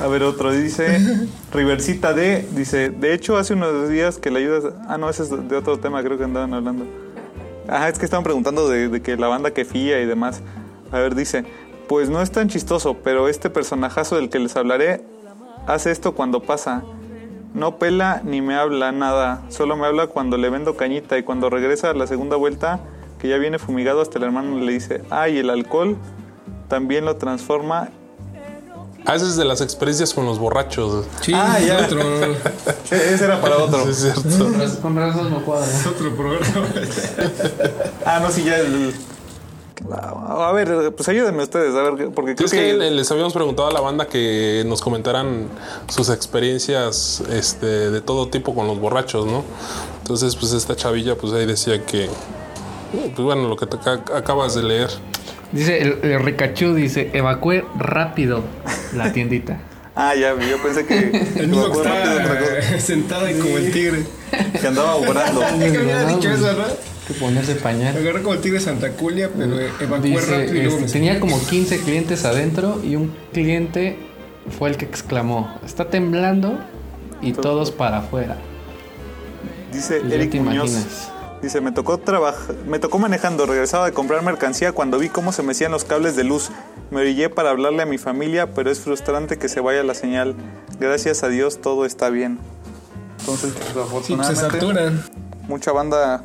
A 0.00 0.06
ver, 0.08 0.22
otro 0.22 0.50
dice, 0.50 1.28
Riversita 1.52 2.12
D, 2.12 2.46
dice, 2.52 2.90
de 2.90 3.14
hecho 3.14 3.36
hace 3.36 3.54
unos 3.54 3.88
días 3.88 4.18
que 4.18 4.30
le 4.30 4.40
ayudas, 4.40 4.74
ah 4.88 4.98
no, 4.98 5.08
ese 5.08 5.22
es 5.22 5.48
de 5.48 5.56
otro 5.56 5.78
tema, 5.78 6.02
creo 6.02 6.18
que 6.18 6.24
andaban 6.24 6.54
hablando. 6.54 6.84
Ajá, 7.68 7.88
es 7.88 7.98
que 7.98 8.04
estaban 8.04 8.24
preguntando 8.24 8.68
de, 8.68 8.88
de 8.88 9.02
que 9.02 9.16
la 9.16 9.28
banda 9.28 9.52
que 9.52 9.64
fía 9.64 10.00
y 10.00 10.06
demás. 10.06 10.42
A 10.90 10.98
ver, 10.98 11.14
dice, 11.14 11.44
pues 11.88 12.10
no 12.10 12.20
es 12.20 12.30
tan 12.30 12.48
chistoso, 12.48 12.96
pero 13.04 13.28
este 13.28 13.50
personajazo 13.50 14.16
del 14.16 14.28
que 14.28 14.38
les 14.38 14.56
hablaré 14.56 15.04
hace 15.66 15.90
esto 15.90 16.14
cuando 16.14 16.40
pasa. 16.40 16.82
No 17.54 17.78
pela 17.78 18.22
ni 18.24 18.40
me 18.40 18.54
habla 18.54 18.92
nada, 18.92 19.42
solo 19.48 19.76
me 19.76 19.86
habla 19.86 20.06
cuando 20.06 20.38
le 20.38 20.48
vendo 20.48 20.76
cañita 20.76 21.18
y 21.18 21.22
cuando 21.22 21.50
regresa 21.50 21.90
a 21.90 21.94
la 21.94 22.06
segunda 22.06 22.36
vuelta, 22.36 22.80
que 23.20 23.28
ya 23.28 23.36
viene 23.36 23.58
fumigado, 23.58 24.00
hasta 24.00 24.18
el 24.18 24.24
hermano 24.24 24.58
le 24.58 24.72
dice, 24.72 25.02
ay, 25.10 25.38
el 25.38 25.50
alcohol 25.50 25.96
también 26.68 27.04
lo 27.04 27.16
transforma 27.16 27.90
Ah, 29.04 29.16
ese 29.16 29.26
es 29.26 29.36
de 29.36 29.44
las 29.44 29.60
experiencias 29.60 30.14
con 30.14 30.26
los 30.26 30.38
borrachos. 30.38 31.04
Sí, 31.22 31.32
Ah, 31.34 31.58
ya. 31.58 31.84
otro, 31.84 32.00
Ese 32.90 33.24
era 33.24 33.40
para 33.40 33.58
otro. 33.58 33.84
Sí, 33.84 33.90
es 33.90 33.96
cierto. 33.98 34.22
Con 34.22 34.54
raz- 34.60 34.76
Con 34.80 34.96
razón 34.96 35.30
no 35.30 35.44
cuadra. 35.44 35.66
es 35.66 35.86
otro 35.86 36.14
programa. 36.14 36.68
Ah, 38.06 38.20
no, 38.20 38.30
sí, 38.30 38.44
ya 38.44 38.58
el... 38.58 38.94
A 39.90 40.52
ver, 40.52 40.92
pues 40.96 41.08
ayúdenme 41.08 41.42
ustedes, 41.42 41.74
a 41.74 41.82
ver, 41.90 42.10
porque 42.10 42.36
creo 42.36 42.46
es 42.46 42.52
que 42.52 42.58
que... 42.58 42.72
le- 42.74 42.90
les 42.92 43.10
habíamos 43.10 43.32
preguntado 43.32 43.68
a 43.68 43.72
la 43.72 43.80
banda 43.80 44.06
que 44.06 44.62
nos 44.66 44.80
comentaran 44.80 45.48
sus 45.88 46.08
experiencias 46.08 47.20
este, 47.30 47.90
de 47.90 48.00
todo 48.00 48.28
tipo 48.28 48.54
con 48.54 48.68
los 48.68 48.78
borrachos, 48.78 49.26
¿no? 49.26 49.42
Entonces, 50.02 50.36
pues 50.36 50.52
esta 50.52 50.76
chavilla, 50.76 51.16
pues 51.16 51.32
ahí 51.32 51.46
decía 51.46 51.84
que, 51.84 52.08
pues 52.92 53.18
bueno, 53.18 53.48
lo 53.48 53.56
que 53.56 53.66
te 53.66 53.76
ac- 53.78 54.14
acabas 54.14 54.54
de 54.54 54.62
leer. 54.62 54.90
Dice 55.52 55.82
el, 55.82 55.98
el 56.02 56.22
Ricachú, 56.22 56.74
dice, 56.74 57.10
evacué 57.12 57.64
rápido 57.78 58.42
la 58.94 59.12
tiendita. 59.12 59.58
Ah, 59.94 60.14
ya, 60.14 60.30
yo 60.40 60.56
pensé 60.62 60.86
que... 60.86 60.96
El 61.38 61.48
mismo 61.48 61.66
que 61.70 61.82
que 61.82 62.58
está 62.60 62.80
sentado 62.80 63.26
ahí 63.26 63.38
como 63.38 63.58
el 63.58 63.70
tigre. 63.72 64.04
que 64.58 64.66
andaba 64.66 64.94
obrando. 64.94 65.42
¿Qué 65.58 65.76
había 65.76 66.06
dicho 66.06 66.30
eso, 66.30 66.50
no? 66.54 66.64
Que 67.06 67.12
ponerse 67.12 67.56
Me 67.56 67.60
pañal. 67.60 67.94
agarró 67.98 68.22
como 68.22 68.34
el 68.34 68.40
tigre 68.40 68.58
de 68.58 68.64
Santa 68.64 68.92
Culia, 68.92 69.28
pero 69.36 69.60
evacué 69.60 70.18
rápido 70.18 70.54
y 70.54 70.62
luego 70.62 70.76
este, 70.78 70.80
me 70.86 70.90
tenía 70.90 71.20
como 71.20 71.38
15 71.46 71.80
clientes 71.80 72.24
adentro 72.24 72.80
y 72.82 72.96
un 72.96 73.12
cliente 73.34 73.98
fue 74.58 74.70
el 74.70 74.78
que 74.78 74.86
exclamó, 74.86 75.58
está 75.62 75.84
temblando 75.90 76.58
y 77.20 77.32
todos 77.32 77.70
para 77.70 77.98
afuera. 77.98 78.38
Dice 79.74 80.00
Y 80.08 80.10
Eric 80.10 80.30
te 80.30 80.40
Muñoz. 80.40 80.70
imaginas. 80.70 81.12
Dice, 81.42 81.60
me 81.60 81.72
tocó 81.72 81.98
trabajar, 81.98 82.54
me 82.68 82.78
tocó 82.78 82.98
manejando, 83.00 83.46
regresaba 83.46 83.86
de 83.86 83.92
comprar 83.92 84.22
mercancía 84.22 84.70
cuando 84.72 84.98
vi 84.98 85.08
cómo 85.08 85.32
se 85.32 85.42
mecían 85.42 85.72
los 85.72 85.84
cables 85.84 86.14
de 86.14 86.22
luz. 86.24 86.50
Me 86.92 87.00
orillé 87.00 87.30
para 87.30 87.50
hablarle 87.50 87.82
a 87.82 87.86
mi 87.86 87.98
familia, 87.98 88.54
pero 88.54 88.70
es 88.70 88.78
frustrante 88.80 89.38
que 89.38 89.48
se 89.48 89.60
vaya 89.60 89.82
la 89.82 89.94
señal. 89.94 90.36
Gracias 90.78 91.24
a 91.24 91.28
Dios 91.28 91.60
todo 91.60 91.84
está 91.84 92.10
bien. 92.10 92.38
Entonces, 93.18 93.52
pues, 93.54 93.66
Sí, 93.66 93.72
pues 93.72 94.26
se 94.28 94.34
afortunadamente, 94.36 94.40
saturan. 94.60 95.04
mucha 95.48 95.72
banda 95.72 96.22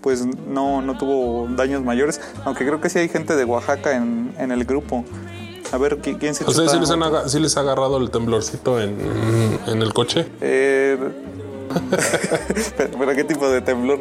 pues 0.00 0.24
no, 0.46 0.82
no 0.82 0.96
tuvo 0.98 1.48
daños 1.56 1.82
mayores, 1.82 2.20
aunque 2.44 2.64
creo 2.64 2.80
que 2.80 2.88
sí 2.88 2.98
hay 3.00 3.08
gente 3.08 3.34
de 3.34 3.44
Oaxaca 3.44 3.96
en, 3.96 4.32
en 4.38 4.52
el 4.52 4.64
grupo. 4.64 5.04
A 5.72 5.78
ver, 5.78 6.00
¿qui- 6.00 6.16
¿quién 6.18 6.32
se 6.36 6.44
¿A 6.44 6.48
ustedes 6.48 6.70
sí 6.70 6.78
les, 6.78 6.90
han 6.90 7.28
sí 7.28 7.40
les 7.40 7.56
ha 7.56 7.60
agarrado 7.60 7.96
el 7.98 8.10
temblorcito 8.12 8.80
en, 8.80 8.96
en 9.66 9.82
el 9.82 9.92
coche? 9.92 10.26
Eh, 10.40 10.96
pero, 12.76 12.98
pero 12.98 13.14
¿qué 13.14 13.24
tipo 13.24 13.48
de 13.48 13.60
temblor? 13.60 14.00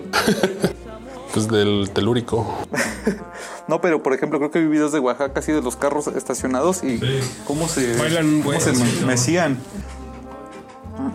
Pues 1.33 1.47
del 1.49 1.89
telúrico. 1.93 2.47
No, 3.67 3.81
pero 3.81 4.03
por 4.03 4.13
ejemplo, 4.13 4.37
creo 4.37 4.51
que 4.51 4.59
vi 4.59 4.67
videos 4.67 4.91
de 4.91 4.99
Oaxaca 4.99 5.39
así 5.39 5.51
de 5.51 5.59
los 5.59 5.75
carros 5.75 6.05
estacionados 6.05 6.83
y 6.83 6.99
cómo 7.47 7.67
se, 7.67 7.97
Bailan 7.97 8.43
cómo 8.43 8.43
buen 8.43 8.61
se 8.61 8.73
mecían. 9.05 9.57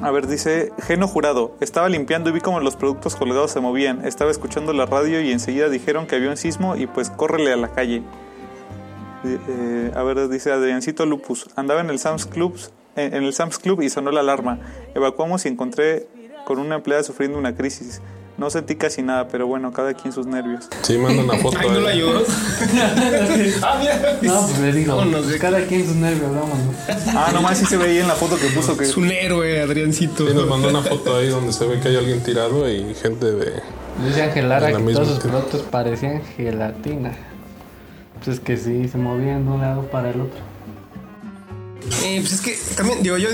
A 0.02 0.10
ver, 0.10 0.26
dice 0.26 0.72
Geno 0.82 1.06
Jurado. 1.06 1.54
Estaba 1.60 1.88
limpiando 1.88 2.30
y 2.30 2.32
vi 2.32 2.40
como 2.40 2.58
los 2.58 2.74
productos 2.74 3.14
colgados 3.14 3.52
se 3.52 3.60
movían. 3.60 4.04
Estaba 4.04 4.30
escuchando 4.30 4.72
la 4.72 4.86
radio 4.86 5.20
y 5.20 5.30
enseguida 5.30 5.68
dijeron 5.68 6.06
que 6.06 6.16
había 6.16 6.28
un 6.28 6.36
sismo 6.36 6.74
y 6.74 6.86
pues 6.86 7.10
córrele 7.10 7.52
a 7.52 7.56
la 7.56 7.68
calle. 7.68 8.02
Eh, 9.24 9.38
eh, 9.48 9.92
a 9.94 10.02
ver, 10.02 10.28
dice 10.28 10.50
Adriancito 10.50 11.06
Lupus. 11.06 11.48
Andaba 11.54 11.80
en 11.80 11.90
el 11.90 11.98
Sam's 11.98 12.26
Club, 12.26 12.58
en 12.96 13.22
el 13.22 13.32
Sam's 13.32 13.58
Club 13.58 13.80
y 13.82 13.90
sonó 13.90 14.10
la 14.10 14.20
alarma. 14.20 14.58
Evacuamos 14.94 15.44
y 15.44 15.48
encontré 15.48 16.08
con 16.46 16.58
una 16.58 16.76
empleada 16.76 17.02
sufriendo 17.02 17.38
una 17.38 17.54
crisis. 17.54 18.00
No 18.38 18.48
sentí 18.48 18.74
casi 18.74 19.02
nada, 19.02 19.28
pero 19.28 19.46
bueno, 19.46 19.70
cada 19.70 19.92
quien 19.92 20.14
sus 20.14 20.26
nervios. 20.26 20.66
Sí, 20.80 20.96
manda 20.96 21.22
una 21.22 21.34
foto. 21.34 21.58
Ay, 21.60 21.68
no 21.68 21.80
la 21.80 21.90
ayudo. 21.90 22.24
ah, 23.62 23.76
mira. 23.78 24.18
No, 24.22 24.46
pues 24.46 24.58
le 24.60 24.72
digo, 24.72 24.96
Vámonos 24.96 25.28
de- 25.28 25.38
cada 25.38 25.60
quien 25.66 25.84
sus 25.86 25.96
nervios, 25.96 26.30
vámonos. 26.34 26.74
Ah, 27.14 27.30
nomás 27.34 27.58
sí 27.58 27.66
se 27.66 27.76
ve 27.76 27.84
ahí 27.84 27.98
en 27.98 28.08
la 28.08 28.14
foto 28.14 28.36
que 28.38 28.46
puso 28.48 28.76
que 28.78 28.84
Es 28.84 28.96
un 28.96 29.10
héroe, 29.10 29.60
Adriancito. 29.60 30.26
Sí, 30.26 30.32
nos 30.34 30.48
mandó 30.48 30.68
una 30.70 30.80
foto 30.82 31.16
ahí 31.16 31.28
donde 31.28 31.52
se 31.52 31.66
ve 31.66 31.80
que 31.80 31.88
hay 31.88 31.96
alguien 31.96 32.22
tirado 32.22 32.68
y 32.70 32.94
gente 32.94 33.26
de. 33.30 33.60
Dice 34.06 34.22
Ángel 34.22 34.48
Lara 34.48 34.72
que 34.72 34.92
todos 34.94 35.08
sus 35.08 35.18
productos 35.18 35.62
parecían 35.70 36.22
gelatina. 36.36 37.12
Pues 38.16 38.38
es 38.38 38.40
que 38.40 38.56
sí, 38.56 38.88
se 38.88 38.96
movían 38.96 39.44
de 39.44 39.50
un 39.52 39.60
lado 39.60 39.82
para 39.90 40.10
el 40.10 40.20
otro. 40.22 40.40
Eh, 42.04 42.18
pues 42.20 42.32
es 42.32 42.40
que 42.40 42.56
también, 42.76 43.02
digo, 43.02 43.16
yo 43.18 43.28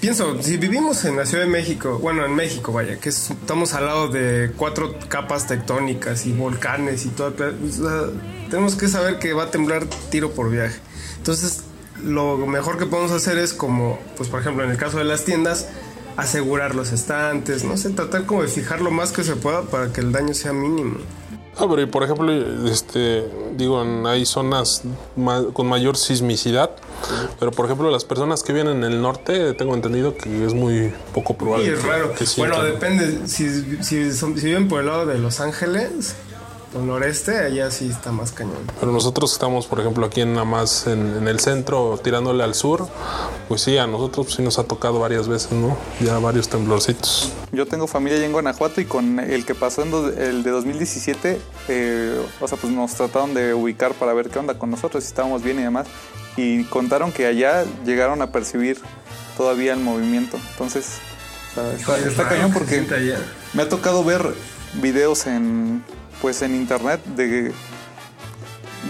pienso, 0.00 0.40
si 0.42 0.56
vivimos 0.56 1.04
en 1.04 1.16
la 1.16 1.26
Ciudad 1.26 1.44
de 1.44 1.50
México, 1.50 1.98
bueno, 2.00 2.24
en 2.24 2.34
México, 2.34 2.72
vaya, 2.72 2.98
que 2.98 3.08
es- 3.08 3.30
estamos 3.30 3.74
al 3.74 3.86
lado 3.86 4.08
de 4.08 4.52
cuatro 4.56 4.94
capas 5.08 5.46
tectónicas 5.46 6.26
y 6.26 6.32
volcanes 6.32 7.04
y 7.06 7.08
todo, 7.08 7.28
o 7.28 7.70
sea, 7.72 8.06
tenemos 8.50 8.74
que 8.76 8.88
saber 8.88 9.18
que 9.18 9.32
va 9.32 9.44
a 9.44 9.50
temblar 9.50 9.86
tiro 10.10 10.30
por 10.32 10.50
viaje. 10.50 10.78
Entonces, 11.16 11.62
lo 12.02 12.36
mejor 12.46 12.78
que 12.78 12.86
podemos 12.86 13.10
hacer 13.12 13.38
es 13.38 13.52
como, 13.52 13.98
pues 14.16 14.28
por 14.28 14.40
ejemplo, 14.40 14.64
en 14.64 14.70
el 14.70 14.76
caso 14.76 14.98
de 14.98 15.04
las 15.04 15.24
tiendas, 15.24 15.68
asegurar 16.16 16.74
los 16.74 16.92
estantes, 16.92 17.64
no 17.64 17.76
sé, 17.76 17.90
tratar 17.90 18.24
como 18.26 18.42
de 18.42 18.48
fijar 18.48 18.80
lo 18.80 18.90
más 18.90 19.12
que 19.12 19.22
se 19.24 19.36
pueda 19.36 19.62
para 19.62 19.92
que 19.92 20.00
el 20.00 20.10
daño 20.12 20.34
sea 20.34 20.52
mínimo. 20.52 20.96
Ah, 21.56 21.66
pero 21.68 21.82
y 21.82 21.86
por 21.86 22.04
ejemplo, 22.04 22.32
este, 22.68 23.24
digo, 23.56 23.80
hay 24.06 24.24
zonas 24.26 24.82
con 25.52 25.66
mayor 25.66 25.96
sismicidad, 25.96 26.70
pero 27.38 27.50
por 27.52 27.66
ejemplo, 27.66 27.90
las 27.90 28.04
personas 28.04 28.42
que 28.42 28.52
viven 28.52 28.68
en 28.68 28.84
el 28.84 29.00
norte, 29.00 29.54
tengo 29.54 29.74
entendido 29.74 30.16
que 30.16 30.44
es 30.44 30.54
muy 30.54 30.92
poco 31.14 31.36
probable. 31.36 31.66
Y 31.66 31.70
es 31.70 31.80
que- 31.80 31.86
raro. 31.86 32.14
que 32.14 32.24
bueno, 32.36 32.62
depende. 32.62 33.26
Si, 33.26 33.82
si, 33.82 34.12
son- 34.12 34.38
si 34.38 34.46
viven 34.46 34.68
por 34.68 34.80
el 34.80 34.86
lado 34.86 35.06
de 35.06 35.18
Los 35.18 35.40
Ángeles, 35.40 36.14
por 36.72 36.82
el 36.82 36.86
noreste, 36.88 37.38
allá 37.38 37.70
sí 37.70 37.88
está 37.88 38.12
más 38.12 38.32
cañón. 38.32 38.58
Pero 38.78 38.92
nosotros 38.92 39.32
estamos, 39.32 39.66
por 39.66 39.80
ejemplo, 39.80 40.04
aquí 40.04 40.20
en 40.20 40.34
nada 40.34 40.44
más 40.44 40.86
en, 40.86 41.16
en 41.16 41.26
el 41.26 41.40
centro, 41.40 41.98
tirándole 42.02 42.44
al 42.44 42.54
sur, 42.54 42.86
pues 43.48 43.62
sí, 43.62 43.78
a 43.78 43.86
nosotros 43.86 44.34
sí 44.34 44.42
nos 44.42 44.58
ha 44.58 44.64
tocado 44.64 44.98
varias 44.98 45.28
veces, 45.28 45.50
¿no? 45.52 45.78
Ya 46.00 46.18
varios 46.18 46.48
temblorcitos. 46.50 47.32
Yo 47.52 47.64
tengo 47.64 47.86
familia 47.86 48.18
allá 48.18 48.26
en 48.26 48.32
Guanajuato 48.32 48.82
y 48.82 48.84
con 48.84 49.18
el 49.18 49.46
que 49.46 49.54
pasó 49.54 49.80
en 49.82 49.90
do- 49.90 50.08
el 50.12 50.42
de 50.42 50.50
2017, 50.50 51.40
eh, 51.68 52.20
o 52.38 52.46
sea, 52.46 52.58
pues 52.58 52.70
nos 52.70 52.92
trataron 52.94 53.32
de 53.32 53.54
ubicar 53.54 53.94
para 53.94 54.12
ver 54.12 54.28
qué 54.28 54.38
onda 54.38 54.58
con 54.58 54.70
nosotros, 54.70 55.02
si 55.04 55.08
estábamos 55.08 55.42
bien 55.42 55.58
y 55.58 55.62
demás. 55.62 55.86
Y 56.38 56.64
contaron 56.64 57.10
que 57.12 57.26
allá 57.26 57.64
llegaron 57.84 58.22
a 58.22 58.30
percibir 58.30 58.78
todavía 59.36 59.72
el 59.72 59.80
movimiento. 59.80 60.38
Entonces, 60.52 60.98
está, 61.48 61.98
está 61.98 62.28
cañón 62.28 62.52
porque 62.52 62.86
me 63.54 63.62
ha 63.62 63.68
tocado 63.68 64.04
ver 64.04 64.22
videos 64.74 65.26
en, 65.26 65.82
pues, 66.22 66.42
en 66.42 66.54
internet 66.54 67.00
de, 67.16 67.52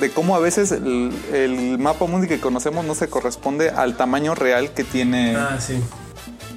de 0.01 0.11
cómo 0.11 0.37
a 0.37 0.41
veces 0.41 0.73
el, 0.73 1.11
el 1.33 1.79
mapa 1.79 2.05
mundi 2.07 2.29
que 2.29 2.39
conocemos 2.39 2.85
no 2.85 2.95
se 2.95 3.09
corresponde 3.09 3.71
al 3.71 3.97
tamaño 3.97 4.35
real 4.35 4.73
que 4.73 4.85
tiene 4.85 5.35
Ah, 5.37 5.59
sí. 5.59 5.81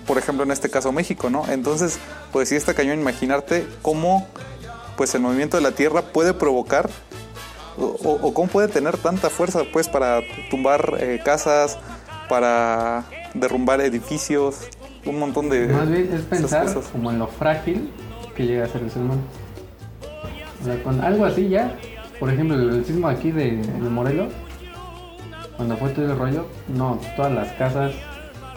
por 0.06 0.18
ejemplo 0.18 0.44
en 0.44 0.52
este 0.52 0.70
caso 0.70 0.92
México, 0.92 1.30
¿no? 1.30 1.46
Entonces, 1.50 2.00
pues 2.34 2.50
sí 2.50 2.56
está 2.56 2.74
cañón 2.74 3.00
imaginarte 3.00 3.66
cómo 3.82 4.28
pues 4.98 5.16
el 5.16 5.22
movimiento 5.22 5.56
de 5.58 5.64
la 5.64 5.72
Tierra 5.72 6.02
puede 6.02 6.34
provocar 6.34 6.90
o, 7.78 8.34
cómo 8.34 8.48
puede 8.48 8.68
tener 8.68 8.98
tanta 8.98 9.30
fuerza 9.30 9.64
pues 9.72 9.88
para 9.88 10.22
tumbar 10.50 10.98
eh, 11.00 11.22
casas, 11.24 11.78
para 12.30 13.06
derrumbar 13.34 13.82
edificios, 13.82 14.68
un 15.06 15.20
montón 15.20 15.50
de 15.50 15.68
Más 15.68 15.90
bien 15.90 16.10
es 16.14 16.22
pensar 16.22 16.66
cosas. 16.66 16.88
como 16.92 17.12
en 17.12 17.20
lo 17.20 17.28
frágil 17.28 17.92
que 18.36 18.46
llega 18.46 18.66
a 18.66 18.68
ser 18.68 18.84
el 18.84 18.92
ser 18.92 19.02
humano. 19.02 19.22
O 20.62 20.66
sea, 20.66 20.84
con 20.84 21.02
algo 21.02 21.26
así 21.26 21.50
ya, 21.50 21.76
por 22.20 22.32
ejemplo, 22.32 22.56
el, 22.56 22.86
sismo 22.86 23.08
aquí 23.08 23.32
de, 23.32 23.58
de 23.58 23.90
Morelos, 23.90 24.32
cuando 25.58 25.76
fue 25.78 25.90
todo 25.90 26.06
el 26.06 26.18
rollo, 26.18 26.46
no, 26.68 27.00
todas 27.16 27.32
las 27.32 27.52
casas 27.54 27.94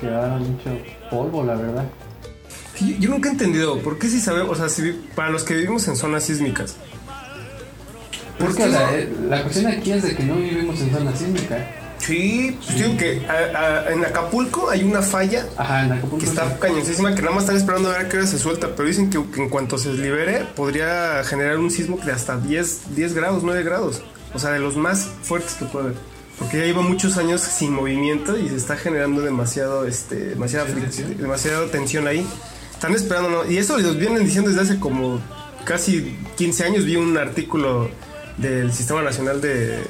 quedaron 0.01 0.43
hecho 0.43 0.71
polvo, 1.11 1.43
la 1.43 1.55
verdad. 1.55 1.85
Yo, 2.81 2.97
yo 2.99 3.11
nunca 3.11 3.29
he 3.29 3.33
entendido 3.33 3.79
por 3.81 3.99
qué 3.99 4.09
si 4.09 4.21
sabemos, 4.21 4.53
o 4.53 4.55
sea, 4.55 4.69
si 4.69 4.93
para 5.15 5.31
los 5.31 5.45
que 5.45 5.55
vivimos 5.55 5.87
en 5.89 5.97
zonas 5.97 6.25
sísmicas. 6.25 6.77
¿Por 8.39 8.49
Porque 8.49 8.67
la, 8.67 8.95
eh, 8.95 9.09
la 9.29 9.43
cuestión 9.43 9.67
aquí 9.73 9.93
es 9.93 10.03
de 10.03 10.15
que 10.17 10.23
no 10.25 10.37
vivimos 10.37 10.81
en 10.81 10.91
zona 10.93 11.15
sísmica. 11.17 11.71
Sí, 11.99 12.59
pues 12.65 12.77
digo 12.79 12.97
que 12.99 13.23
a- 13.27 13.59
a- 13.89 13.93
en 13.93 14.05
Acapulco 14.05 14.69
hay 14.69 14.83
una 14.83 15.01
falla 15.01 15.47
Ajá, 15.57 15.85
en 15.85 15.93
Acapulco. 15.93 16.19
que 16.19 16.27
sí. 16.27 16.33
está 16.33 16.59
cañoncísima 16.59 17.15
que 17.15 17.23
nada 17.23 17.35
más 17.35 17.45
están 17.45 17.57
esperando 17.57 17.91
a 17.91 17.99
ver 17.99 18.09
qué 18.09 18.19
hora 18.19 18.27
se 18.27 18.39
suelta, 18.39 18.69
pero 18.77 18.89
dicen 18.89 19.09
que, 19.09 19.23
que 19.31 19.43
en 19.43 19.49
cuanto 19.49 19.79
se 19.79 19.93
libere 19.95 20.45
podría 20.55 21.23
generar 21.25 21.59
un 21.59 21.71
sismo 21.71 21.99
de 22.05 22.13
hasta 22.13 22.37
10, 22.37 22.95
10 22.95 23.15
grados, 23.15 23.43
9 23.43 23.63
grados. 23.63 24.03
O 24.35 24.39
sea, 24.39 24.51
de 24.51 24.59
los 24.59 24.77
más 24.77 25.09
fuertes 25.23 25.55
que 25.55 25.65
puede 25.67 25.87
haber. 25.87 25.97
Porque 26.39 26.59
ya 26.59 26.65
lleva 26.65 26.83
muchos 26.83 27.17
años 27.17 27.41
sin 27.41 27.73
movimiento 27.73 28.37
y 28.37 28.49
se 28.49 28.57
está 28.57 28.77
generando 28.77 29.23
demasiado, 29.23 29.87
este, 29.87 30.17
demasiada, 30.17 30.67
fric- 30.67 31.17
demasiada 31.17 31.67
tensión 31.71 32.09
ahí. 32.09 32.27
Están 32.73 32.93
esperando, 32.95 33.31
¿no? 33.31 33.51
Y 33.51 33.57
eso 33.59 33.79
los 33.79 33.97
vienen 33.97 34.25
diciendo 34.25 34.51
desde 34.51 34.63
hace 34.63 34.81
como 34.81 35.21
casi 35.65 36.19
15 36.37 36.65
años. 36.65 36.85
Vi 36.85 36.97
un 36.97 37.17
artículo 37.17 37.89
del 38.37 38.73
Sistema 38.73 39.03
Nacional 39.03 39.41
de... 39.41 39.85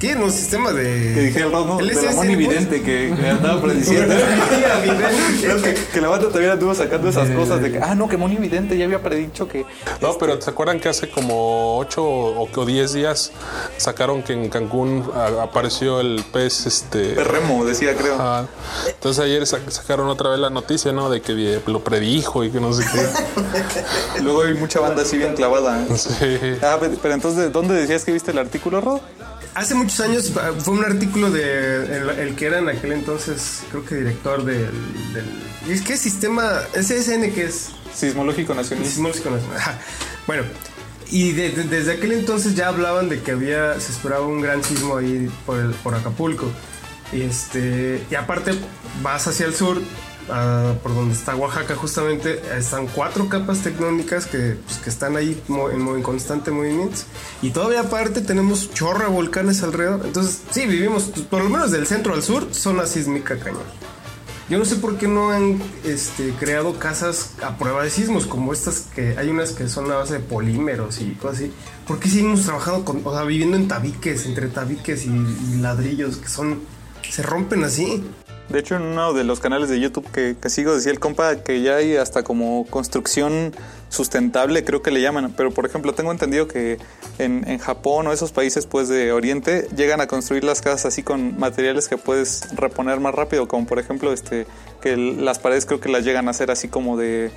¿Qué? 0.00 0.14
No, 0.16 0.30
sistema 0.30 0.72
de... 0.72 1.12
Que 1.14 1.20
dije 1.20 1.40
el 1.40 1.52
Rod, 1.52 1.66
¿no? 1.66 1.80
El 1.80 1.88
De 1.88 1.94
pues. 1.94 2.36
Vidente 2.36 2.82
que, 2.82 3.14
que 3.14 3.28
andaba 3.28 3.60
prediciendo. 3.60 4.14
Creo 5.40 5.62
que, 5.62 5.74
que 5.74 6.00
la 6.00 6.08
banda 6.08 6.28
todavía 6.28 6.52
anduvo 6.52 6.74
sacando 6.74 7.08
esas 7.10 7.28
cosas 7.30 7.60
de 7.60 7.72
que, 7.72 7.78
ah, 7.78 7.94
no, 7.94 8.08
que 8.08 8.16
Moni 8.16 8.36
Vidente 8.36 8.76
ya 8.78 8.86
había 8.86 9.02
predicho 9.02 9.46
que. 9.46 9.66
No, 10.00 10.16
pero 10.18 10.40
¿se 10.40 10.48
acuerdan 10.50 10.80
que 10.80 10.88
hace 10.88 11.10
como 11.10 11.76
8 11.78 12.02
o 12.02 12.64
10 12.66 12.92
días 12.94 13.32
sacaron 13.76 14.22
que 14.22 14.32
en 14.32 14.48
Cancún 14.48 15.04
apareció 15.42 16.00
el 16.00 16.24
pez 16.32 16.66
este 16.66 17.14
Remo, 17.22 17.64
decía, 17.64 17.94
creo. 17.94 18.14
Ajá. 18.14 18.46
Entonces 18.88 19.22
ayer 19.22 19.46
sa- 19.46 19.58
sacaron 19.70 20.08
otra 20.08 20.30
vez 20.30 20.38
la 20.38 20.50
noticia, 20.50 20.92
¿no? 20.92 21.10
De 21.10 21.20
que 21.20 21.56
eh, 21.56 21.60
lo 21.66 21.80
predijo 21.84 22.42
y 22.44 22.50
que 22.50 22.58
no 22.60 22.72
sé 22.72 22.84
qué. 22.90 24.22
Luego 24.22 24.42
hay 24.42 24.54
mucha 24.54 24.80
banda 24.80 25.02
así 25.02 25.18
bien 25.18 25.34
clavada. 25.34 25.82
¿eh? 25.82 25.86
Sí. 25.96 26.56
Ah, 26.62 26.78
pe- 26.80 26.96
pero 27.02 27.14
entonces, 27.14 27.40
¿de 27.44 27.50
¿dónde 27.50 27.74
decías 27.74 28.04
que 28.04 28.12
viste 28.12 28.30
el 28.30 28.38
artículo, 28.38 28.80
Rod? 28.80 29.00
Hace 29.54 29.74
muchos 29.74 29.98
años 30.00 30.32
ah, 30.36 30.52
fue 30.58 30.74
un 30.74 30.84
artículo 30.84 31.30
de 31.30 31.84
el, 31.96 32.10
el 32.10 32.36
que 32.36 32.46
era 32.46 32.58
en 32.58 32.68
aquel 32.68 32.92
entonces, 32.92 33.62
creo 33.70 33.84
que 33.84 33.96
director 33.96 34.44
del... 34.44 34.70
del 35.12 35.24
¿y 35.68 35.72
es 35.72 35.82
que 35.82 35.96
sistema? 35.96 36.60
SSN 36.74 37.32
que 37.32 37.44
es 37.46 37.70
Sismológico 37.94 38.54
Nacional. 38.54 38.86
Sismológico 38.86 39.30
Nacional. 39.30 39.60
Bueno, 40.26 40.44
y 41.10 41.32
de- 41.32 41.50
de- 41.50 41.64
desde 41.64 41.92
aquel 41.94 42.12
entonces 42.12 42.54
ya 42.54 42.68
hablaban 42.68 43.08
de 43.08 43.20
que 43.20 43.32
había, 43.32 43.78
se 43.80 43.90
esperaba 43.90 44.24
un 44.26 44.40
gran 44.40 44.62
sismo 44.62 44.96
ahí 44.98 45.28
por, 45.44 45.58
el- 45.58 45.72
por 45.74 45.94
Acapulco. 45.96 46.46
Y, 47.12 47.22
este, 47.22 48.04
y 48.08 48.14
aparte 48.14 48.52
vas 49.02 49.26
hacia 49.26 49.46
el 49.46 49.54
sur, 49.54 49.82
ah, 50.30 50.74
por 50.82 50.94
donde 50.94 51.14
está 51.14 51.36
Oaxaca 51.36 51.74
justamente, 51.74 52.40
están 52.56 52.86
cuatro 52.86 53.28
capas 53.28 53.60
tectónicas 53.60 54.26
que, 54.26 54.56
pues, 54.64 54.78
que 54.78 54.90
están 54.90 55.16
ahí 55.16 55.40
en, 55.48 55.88
en 55.88 56.02
constante 56.02 56.50
movimiento. 56.50 56.98
Y 57.42 57.50
todavía 57.50 57.80
aparte 57.80 58.20
tenemos 58.20 58.72
chorra 58.72 59.08
volcanes 59.08 59.62
alrededor. 59.62 60.02
Entonces, 60.04 60.42
sí, 60.50 60.66
vivimos, 60.66 61.10
pues, 61.14 61.26
por 61.26 61.42
lo 61.42 61.50
menos 61.50 61.70
del 61.70 61.86
centro 61.86 62.14
al 62.14 62.22
sur, 62.22 62.52
zona 62.52 62.86
sísmica 62.86 63.38
cañón. 63.38 63.62
Yo 64.50 64.58
no 64.58 64.64
sé 64.64 64.74
por 64.76 64.98
qué 64.98 65.06
no 65.06 65.30
han 65.30 65.62
este, 65.84 66.32
creado 66.32 66.76
casas 66.76 67.34
a 67.40 67.56
prueba 67.56 67.84
de 67.84 67.90
sismos, 67.90 68.26
como 68.26 68.52
estas 68.52 68.80
que 68.92 69.16
hay 69.16 69.28
unas 69.28 69.52
que 69.52 69.68
son 69.68 69.88
a 69.92 69.94
base 69.94 70.14
de 70.14 70.18
polímeros 70.18 71.00
y 71.00 71.12
cosas 71.12 71.36
así. 71.36 71.52
¿Por 71.86 72.00
qué 72.00 72.08
seguimos 72.08 72.42
trabajando 72.42 72.84
con, 72.84 73.00
o 73.04 73.14
sea, 73.14 73.22
viviendo 73.22 73.56
en 73.56 73.68
tabiques, 73.68 74.26
entre 74.26 74.48
tabiques 74.48 75.06
y, 75.06 75.10
y 75.10 75.58
ladrillos 75.60 76.16
que 76.16 76.28
son, 76.28 76.62
se 77.08 77.22
rompen 77.22 77.62
así? 77.62 78.04
De 78.50 78.58
hecho, 78.58 78.74
en 78.74 78.82
uno 78.82 79.12
de 79.12 79.22
los 79.22 79.38
canales 79.38 79.68
de 79.68 79.78
YouTube 79.78 80.10
que, 80.10 80.36
que 80.40 80.50
sigo 80.50 80.74
decía 80.74 80.90
el 80.90 80.98
compa 80.98 81.36
que 81.36 81.62
ya 81.62 81.76
hay 81.76 81.96
hasta 81.96 82.24
como 82.24 82.66
construcción 82.68 83.54
sustentable, 83.90 84.64
creo 84.64 84.82
que 84.82 84.90
le 84.90 85.00
llaman. 85.00 85.32
Pero, 85.36 85.52
por 85.52 85.66
ejemplo, 85.66 85.94
tengo 85.94 86.10
entendido 86.10 86.48
que 86.48 86.78
en, 87.18 87.48
en 87.48 87.58
Japón 87.58 88.08
o 88.08 88.12
esos 88.12 88.32
países 88.32 88.66
pues 88.66 88.88
de 88.88 89.12
Oriente 89.12 89.68
llegan 89.76 90.00
a 90.00 90.08
construir 90.08 90.42
las 90.42 90.62
casas 90.62 90.86
así 90.86 91.04
con 91.04 91.38
materiales 91.38 91.86
que 91.86 91.96
puedes 91.96 92.54
reponer 92.56 92.98
más 92.98 93.14
rápido, 93.14 93.46
como 93.46 93.66
por 93.66 93.78
ejemplo 93.78 94.12
este 94.12 94.46
que 94.80 94.96
las 94.96 95.38
paredes 95.38 95.66
creo 95.66 95.80
que 95.80 95.88
las 95.88 96.04
llegan 96.04 96.26
a 96.26 96.30
hacer 96.32 96.50
así 96.50 96.68
como 96.68 96.96
de 96.96 97.30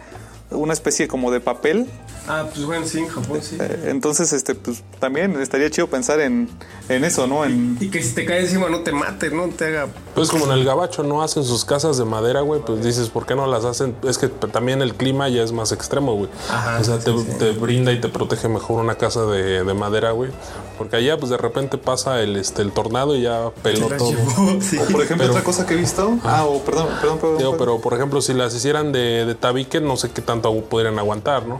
una 0.53 0.73
especie 0.73 1.07
como 1.07 1.31
de 1.31 1.39
papel. 1.39 1.87
Ah, 2.25 2.45
pues 2.53 2.65
bueno, 2.65 2.85
sí, 2.87 2.99
en 2.99 3.07
Japón 3.09 3.39
sí. 3.41 3.57
Eh, 3.59 3.87
Entonces, 3.89 4.31
este, 4.31 4.55
pues 4.55 4.81
también 5.01 5.41
estaría 5.41 5.69
chido 5.69 5.87
pensar 5.87 6.21
en, 6.21 6.47
en 6.87 7.03
eso, 7.03 7.27
¿no? 7.27 7.43
En, 7.43 7.77
Y 7.81 7.89
que 7.89 8.01
si 8.01 8.15
te 8.15 8.23
cae 8.25 8.39
encima 8.39 8.69
no 8.69 8.79
te 8.79 8.93
mate, 8.93 9.29
no 9.29 9.49
te 9.49 9.65
haga. 9.65 9.87
Pues 10.15 10.29
como 10.29 10.45
en 10.45 10.51
el 10.53 10.63
gabacho 10.63 11.03
no 11.03 11.21
hacen 11.21 11.43
sus 11.43 11.65
casas 11.65 11.97
de 11.97 12.05
madera, 12.05 12.39
güey, 12.39 12.61
pues 12.61 12.81
dices, 12.81 13.09
¿por 13.09 13.25
qué 13.25 13.35
no 13.35 13.45
las 13.45 13.65
hacen? 13.65 13.93
Es 14.07 14.17
que 14.17 14.29
también 14.29 14.81
el 14.81 14.95
clima 14.95 15.27
ya 15.27 15.43
es 15.43 15.51
más 15.51 15.73
extremo, 15.73 16.15
güey. 16.15 16.29
Ajá, 16.49 16.77
o 16.79 16.83
sea, 16.85 17.01
sí, 17.01 17.05
te, 17.11 17.17
sí. 17.33 17.37
te 17.39 17.51
brinda 17.51 17.91
y 17.91 17.99
te 17.99 18.07
protege 18.07 18.47
mejor 18.47 18.79
una 18.81 18.95
casa 18.95 19.25
de, 19.25 19.65
de 19.65 19.73
madera, 19.73 20.11
güey. 20.11 20.31
Porque 20.77 20.95
allá, 20.95 21.17
pues 21.17 21.29
de 21.29 21.37
repente 21.37 21.77
pasa 21.77 22.21
el, 22.21 22.37
este, 22.37 22.61
el 22.61 22.71
tornado 22.71 23.17
y 23.17 23.23
ya 23.23 23.49
peló 23.61 23.87
todo. 23.89 24.11
sí. 24.61 24.77
o, 24.77 24.85
por 24.85 25.01
ejemplo, 25.01 25.17
Pero- 25.27 25.31
otra 25.31 25.43
cosa 25.43 25.65
que 25.65 25.73
he 25.73 25.77
visto. 25.77 26.17
Ah, 26.23 26.45
o 26.45 26.61
perdón, 26.63 26.87
perdón, 27.01 27.19
perdón. 27.19 27.37
Digo, 27.37 27.51
perdón. 27.51 27.57
pero 27.59 27.81
por 27.81 27.93
ejemplo, 27.95 28.21
si 28.21 28.33
las 28.33 28.55
hicieran 28.55 28.93
de, 28.93 29.25
de 29.25 29.35
tabique, 29.35 29.81
no 29.81 29.97
sé 29.97 30.09
qué 30.11 30.21
tanto 30.21 30.42
podrían 30.51 30.99
aguantar, 30.99 31.45
¿no? 31.47 31.59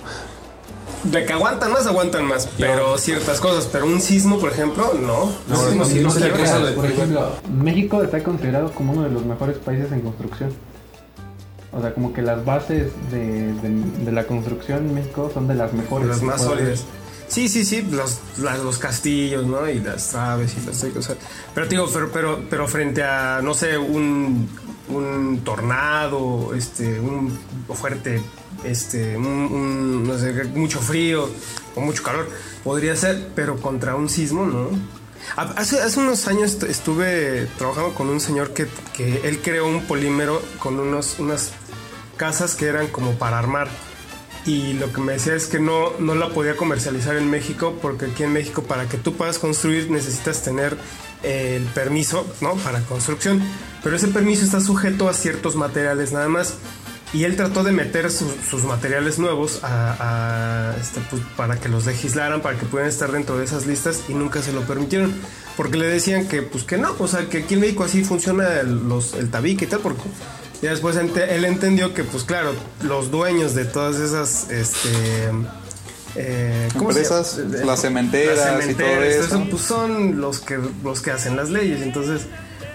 De 1.03 1.25
que 1.25 1.33
aguantan 1.33 1.71
más, 1.73 1.85
aguantan 1.85 2.25
más. 2.25 2.47
Pero 2.57 2.97
ciertas 2.97 3.39
cosas. 3.41 3.67
Pero 3.71 3.85
un 3.85 3.99
sismo, 3.99 4.39
por 4.39 4.51
ejemplo, 4.51 4.93
no. 4.93 5.25
No, 5.47 5.71
no, 5.75 5.85
sí 5.85 6.01
se 6.09 6.19
se 6.21 6.71
Por 6.73 6.85
ejemplo, 6.85 7.29
México 7.61 8.01
está 8.03 8.23
considerado 8.23 8.71
como 8.71 8.93
uno 8.93 9.03
de 9.03 9.09
los 9.09 9.25
mejores 9.25 9.57
países 9.57 9.91
en 9.91 10.01
construcción. 10.01 10.53
O 11.73 11.81
sea, 11.81 11.93
como 11.93 12.13
que 12.13 12.21
las 12.21 12.45
bases 12.45 12.91
de, 13.11 13.51
de- 13.53 14.03
de 14.05 14.11
la 14.11 14.25
construcción 14.25 14.79
en 14.87 14.93
México 14.93 15.29
son 15.33 15.47
de 15.47 15.55
las 15.55 15.73
mejores. 15.73 16.07
las 16.07 16.21
más 16.21 16.41
sólidas. 16.41 16.83
Sí, 17.27 17.49
sí, 17.49 17.65
sí, 17.65 17.81
los, 17.81 18.19
las- 18.39 18.59
los 18.59 18.77
castillos, 18.77 19.45
¿no? 19.45 19.67
Y 19.67 19.79
las 19.79 20.09
traves 20.09 20.53
y 20.55 20.65
las 20.67 20.83
o 20.83 21.01
sea, 21.01 21.15
Pero 21.55 21.67
te 21.67 21.75
digo, 21.75 21.89
pero, 21.91 22.11
pero, 22.11 22.39
pero 22.49 22.67
frente 22.67 23.03
a, 23.03 23.41
no 23.41 23.55
sé, 23.55 23.77
un, 23.77 24.47
un 24.89 25.41
tornado, 25.43 26.53
este, 26.55 26.99
un 26.99 27.37
fuerte, 27.73 28.21
este, 28.63 29.17
un, 29.17 29.25
un, 29.25 30.07
no 30.07 30.17
sé, 30.17 30.33
mucho 30.55 30.79
frío 30.79 31.29
o 31.75 31.81
mucho 31.81 32.03
calor, 32.03 32.29
podría 32.63 32.95
ser, 32.95 33.29
pero 33.35 33.57
contra 33.57 33.95
un 33.95 34.09
sismo, 34.09 34.45
¿no? 34.45 34.69
Ha- 35.37 35.53
Hace, 35.57 35.81
hace 35.81 35.99
unos 35.99 36.27
años 36.27 36.51
est- 36.53 36.63
estuve 36.63 37.47
trabajando 37.57 37.93
con 37.95 38.09
un 38.09 38.19
señor 38.19 38.53
que, 38.53 38.67
que 38.93 39.21
él 39.27 39.41
creó 39.41 39.67
un 39.67 39.83
polímero 39.83 40.41
con 40.59 40.79
unos, 40.79 41.17
unas 41.19 41.51
casas 42.17 42.55
que 42.55 42.65
eran 42.65 42.87
como 42.87 43.13
para 43.13 43.39
armar. 43.39 43.69
Y 44.45 44.73
lo 44.73 44.91
que 44.91 44.99
me 44.99 45.13
decía 45.13 45.35
es 45.35 45.47
que 45.47 45.57
no, 45.59 45.91
no 45.99 46.15
la 46.15 46.27
podía 46.29 46.57
comercializar 46.57 47.15
en 47.15 47.29
México 47.29 47.79
porque 47.81 48.07
aquí 48.07 48.23
en 48.23 48.33
México 48.33 48.63
para 48.63 48.89
que 48.89 48.97
tú 48.97 49.13
puedas 49.15 49.39
construir 49.39 49.89
necesitas 49.89 50.43
tener 50.43 50.75
el 51.23 51.63
permiso 51.65 52.25
¿no? 52.41 52.55
para 52.55 52.81
construcción. 52.81 53.41
Pero 53.83 53.95
ese 53.95 54.07
permiso 54.09 54.45
está 54.45 54.61
sujeto 54.61 55.09
a 55.09 55.13
ciertos 55.13 55.55
materiales 55.55 56.11
nada 56.13 56.27
más. 56.29 56.55
Y 57.13 57.25
él 57.25 57.35
trató 57.35 57.63
de 57.63 57.71
meter 57.71 58.09
su- 58.11 58.33
sus 58.49 58.63
materiales 58.63 59.19
nuevos 59.19 59.61
este, 60.79 60.99
pues, 61.11 61.21
para 61.37 61.57
que 61.59 61.69
los 61.69 61.85
legislaran, 61.85 62.41
para 62.41 62.57
que 62.57 62.65
pudieran 62.65 62.89
estar 62.89 63.11
dentro 63.11 63.37
de 63.37 63.45
esas 63.45 63.67
listas 63.67 64.01
y 64.09 64.13
nunca 64.15 64.41
se 64.41 64.51
lo 64.51 64.61
permitieron. 64.61 65.13
Porque 65.55 65.77
le 65.77 65.85
decían 65.85 66.27
que, 66.27 66.41
pues, 66.41 66.63
que 66.63 66.77
no, 66.77 66.95
o 66.97 67.07
sea, 67.07 67.29
que 67.29 67.39
aquí 67.39 67.53
en 67.53 67.59
México 67.59 67.83
así 67.83 68.03
funciona 68.03 68.59
el, 68.59 68.81
tabique 69.29 69.65
y 69.65 69.67
tal, 69.67 69.81
porque 69.81 70.01
ya 70.63 70.71
después 70.71 70.95
él 70.95 71.45
entendió 71.45 71.93
que, 71.93 72.03
pues 72.03 72.23
claro, 72.23 72.53
los 72.81 73.11
dueños 73.11 73.53
de 73.53 73.65
todas 73.65 73.97
esas, 73.97 74.49
este... 74.49 74.89
eh, 76.15 76.69
¿cómo 76.77 76.91
se 76.91 76.99
Empresas, 77.01 77.37
llama? 77.37 77.65
las 77.65 77.81
cementeras 77.81 78.69
y 78.69 78.73
todo 78.75 79.03
eso. 79.03 79.43
pues 79.49 79.61
son 79.63 80.19
los 80.21 80.39
que, 80.39 80.59
los 80.83 81.01
que 81.01 81.11
hacen 81.11 81.35
las 81.35 81.49
leyes. 81.49 81.81
Entonces, 81.81 82.21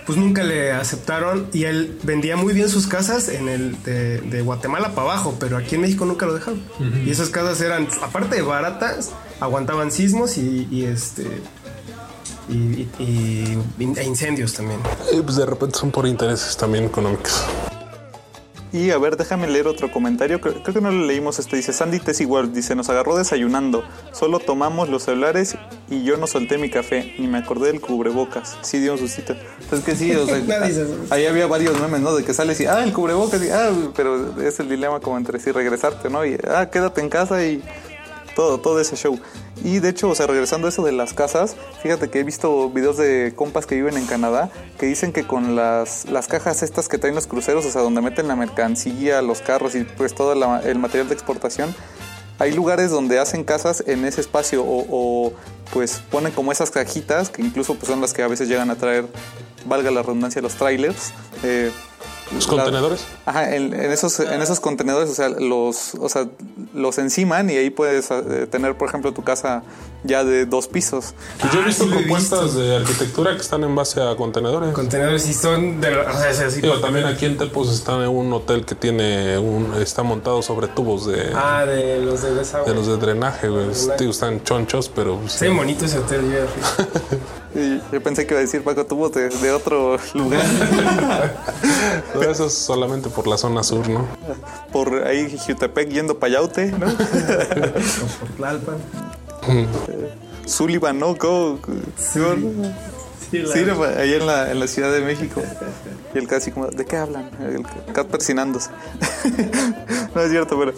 pues 0.06 0.18
nunca 0.18 0.42
le 0.42 0.72
aceptaron 0.72 1.48
y 1.52 1.64
él 1.64 1.98
vendía 2.02 2.36
muy 2.36 2.54
bien 2.54 2.68
sus 2.70 2.86
casas 2.86 3.28
en 3.28 3.48
el 3.48 3.82
de, 3.82 4.20
de 4.22 4.40
Guatemala 4.40 4.90
para 4.94 5.02
abajo, 5.12 5.36
pero 5.38 5.56
aquí 5.58 5.74
en 5.74 5.82
México 5.82 6.04
nunca 6.06 6.24
lo 6.26 6.34
dejaron. 6.34 6.62
Y 7.04 7.10
esas 7.10 7.28
casas 7.28 7.60
eran, 7.60 7.86
aparte 8.02 8.36
de 8.36 8.42
baratas, 8.42 9.10
aguantaban 9.40 9.90
sismos 9.92 10.38
y, 10.38 10.66
y, 10.70 10.84
este... 10.84 11.26
Y, 12.48 12.88
y- 12.98 13.58
y- 13.78 13.92
e 13.98 14.04
incendios 14.04 14.54
también. 14.54 14.80
Y 15.12 15.20
pues 15.20 15.36
de 15.36 15.44
repente 15.44 15.78
son 15.78 15.90
por 15.90 16.06
intereses 16.06 16.56
también 16.56 16.84
económicos. 16.86 17.44
Y 18.72 18.90
a 18.90 18.98
ver, 18.98 19.16
déjame 19.16 19.48
leer 19.48 19.66
otro 19.66 19.90
comentario. 19.90 20.40
Creo, 20.40 20.62
creo 20.62 20.74
que 20.74 20.80
no 20.80 20.90
lo 20.90 21.06
leímos. 21.06 21.38
Este 21.38 21.56
dice: 21.56 21.72
Sandy 21.72 22.00
Tess 22.00 22.20
igual. 22.20 22.52
Dice: 22.52 22.74
Nos 22.74 22.88
agarró 22.88 23.16
desayunando. 23.16 23.82
Solo 24.12 24.38
tomamos 24.38 24.88
los 24.88 25.04
celulares 25.04 25.56
y 25.88 26.04
yo 26.04 26.16
no 26.16 26.26
solté 26.26 26.58
mi 26.58 26.70
café. 26.70 27.14
Ni 27.18 27.28
me 27.28 27.38
acordé 27.38 27.68
del 27.68 27.80
cubrebocas. 27.80 28.58
Sí, 28.62 28.78
dio 28.78 28.92
un 28.92 28.98
sustito. 28.98 29.34
Es 29.72 29.80
que 29.80 29.96
sí, 29.96 30.14
o 30.14 30.26
sea, 30.26 30.36
ahí 31.10 31.26
había 31.26 31.46
varios 31.46 31.80
memes, 31.80 32.00
¿no? 32.00 32.14
De 32.14 32.24
que 32.24 32.34
sales 32.34 32.60
y, 32.60 32.66
ah, 32.66 32.84
el 32.84 32.92
cubrebocas. 32.92 33.42
Y, 33.42 33.50
ah, 33.50 33.70
pero 33.96 34.40
es 34.42 34.60
el 34.60 34.68
dilema 34.68 35.00
como 35.00 35.16
entre 35.16 35.40
sí 35.40 35.50
regresarte, 35.50 36.10
¿no? 36.10 36.24
Y, 36.26 36.38
ah, 36.48 36.68
quédate 36.70 37.00
en 37.00 37.08
casa 37.08 37.44
y 37.44 37.62
todo, 38.38 38.58
todo 38.60 38.80
ese 38.80 38.94
show. 38.94 39.18
Y 39.64 39.80
de 39.80 39.88
hecho, 39.88 40.08
o 40.08 40.14
sea, 40.14 40.28
regresando 40.28 40.68
a 40.68 40.70
eso 40.70 40.84
de 40.84 40.92
las 40.92 41.12
casas, 41.12 41.56
fíjate 41.82 42.08
que 42.08 42.20
he 42.20 42.22
visto 42.22 42.70
videos 42.70 42.96
de 42.96 43.32
compas 43.34 43.66
que 43.66 43.74
viven 43.74 43.96
en 43.96 44.06
Canadá 44.06 44.48
que 44.78 44.86
dicen 44.86 45.12
que 45.12 45.26
con 45.26 45.56
las, 45.56 46.04
las 46.08 46.28
cajas 46.28 46.62
estas 46.62 46.88
que 46.88 46.98
traen 46.98 47.16
los 47.16 47.26
cruceros, 47.26 47.66
o 47.66 47.70
sea, 47.72 47.82
donde 47.82 48.00
meten 48.00 48.28
la 48.28 48.36
mercancía, 48.36 49.22
los 49.22 49.40
carros 49.40 49.74
y 49.74 49.82
pues 49.82 50.14
todo 50.14 50.36
la- 50.36 50.60
el 50.60 50.78
material 50.78 51.08
de 51.08 51.14
exportación, 51.14 51.74
hay 52.38 52.52
lugares 52.52 52.92
donde 52.92 53.18
hacen 53.18 53.42
casas 53.42 53.82
en 53.88 54.04
ese 54.04 54.20
espacio 54.20 54.62
o, 54.62 54.86
o, 54.88 55.32
pues 55.72 56.00
ponen 56.08 56.30
como 56.30 56.52
esas 56.52 56.70
cajitas 56.70 57.30
que 57.30 57.42
incluso 57.42 57.74
pues 57.74 57.88
son 57.88 58.00
las 58.00 58.14
que 58.14 58.22
a 58.22 58.28
veces 58.28 58.48
llegan 58.48 58.70
a 58.70 58.76
traer, 58.76 59.04
valga 59.66 59.90
la 59.90 60.02
redundancia, 60.02 60.40
los 60.40 60.54
trailers. 60.54 61.12
eh, 61.42 61.72
¿Los 62.34 62.46
la- 62.46 62.50
contenedores? 62.64 63.04
Ajá, 63.26 63.54
en, 63.54 63.72
en 63.72 63.90
esos, 63.90 64.20
en 64.20 64.42
esos 64.42 64.60
contenedores, 64.60 65.10
o 65.10 65.14
sea, 65.14 65.28
los, 65.30 65.94
o 65.94 66.08
sea, 66.08 66.26
los 66.74 66.98
enciman 66.98 67.48
y 67.50 67.56
ahí 67.56 67.70
puedes 67.70 68.10
eh, 68.10 68.46
tener, 68.50 68.76
por 68.76 68.88
ejemplo, 68.88 69.12
tu 69.12 69.22
casa 69.24 69.62
ya 70.04 70.22
de 70.24 70.46
dos 70.46 70.68
pisos. 70.68 71.14
Pues 71.40 71.52
yo 71.52 71.60
he 71.60 71.62
Ah, 71.62 71.66
visto 71.66 71.84
sí 71.84 71.90
he 71.90 71.96
propuestas 71.98 72.44
visto. 72.44 72.60
de 72.60 72.76
arquitectura 72.76 73.34
que 73.34 73.40
están 73.42 73.64
en 73.64 73.74
base 73.74 74.00
a 74.00 74.14
contenedores. 74.16 74.72
Contenedores 74.72 75.26
y 75.28 75.34
son 75.34 75.80
de... 75.80 75.96
O 75.98 76.12
sea, 76.18 76.30
es 76.30 76.40
así. 76.40 76.60
Digo, 76.60 76.78
también 76.80 77.06
aquí 77.06 77.26
en 77.26 77.36
Tepos 77.36 77.72
está 77.72 77.94
en 78.02 78.08
un 78.08 78.32
hotel 78.32 78.64
que 78.64 78.74
tiene 78.74 79.38
un, 79.38 79.74
está 79.80 80.02
montado 80.02 80.40
sobre 80.42 80.68
tubos 80.68 81.06
de, 81.06 81.32
Ah, 81.34 81.64
de 81.66 81.98
los 82.00 82.22
de 82.22 82.34
desagüe. 82.34 82.68
de 82.70 82.74
los 82.74 82.86
de 82.86 82.96
drenaje, 82.96 83.48
güey. 83.48 83.66
Digo, 83.98 84.10
están 84.12 84.42
chonchos, 84.44 84.88
pero 84.88 85.16
pues, 85.18 85.40
bien 85.40 85.56
bonito 85.56 85.84
ese 85.84 85.98
hotel, 85.98 86.22
yo. 86.30 87.18
Y 87.54 87.98
pensé 88.00 88.26
que 88.26 88.34
iba 88.34 88.38
a 88.40 88.42
decir 88.42 88.62
Paco 88.62 88.84
Tubos 88.86 89.10
de, 89.12 89.30
de 89.30 89.50
otro 89.50 89.96
lugar, 90.14 90.44
pero 92.12 92.30
eso 92.30 92.46
es 92.46 92.52
solamente 92.54 93.08
por 93.08 93.26
la 93.26 93.36
zona 93.38 93.62
sur, 93.64 93.88
¿no? 93.88 94.06
por 94.70 95.06
ahí 95.06 95.36
Jutepec 95.44 95.88
yendo 95.88 96.18
Payaute, 96.18 96.66
¿no? 96.72 96.86
O 96.86 96.90
por 98.20 98.28
Tlalpan. 98.36 98.76
Sullivan, 100.46 100.98
¿no? 100.98 101.14
Go- 101.14 101.58
Sí, 103.30 103.38
la- 103.38 103.52
Sí, 103.52 103.62
no, 103.66 103.82
ahí 103.84 104.14
en 104.14 104.26
la, 104.26 104.50
en 104.50 104.58
la 104.60 104.66
Ciudad 104.66 104.90
de 104.90 105.00
México. 105.02 105.42
Y 106.14 106.18
el 106.18 106.26
casi 106.26 106.50
como, 106.50 106.68
¿de 106.68 106.86
qué 106.86 106.96
hablan? 106.96 107.30
El 107.40 107.92
cat 107.92 108.06
persinándose. 108.06 108.70
no 110.14 110.22
es 110.22 110.30
cierto, 110.30 110.58
pero. 110.58 110.72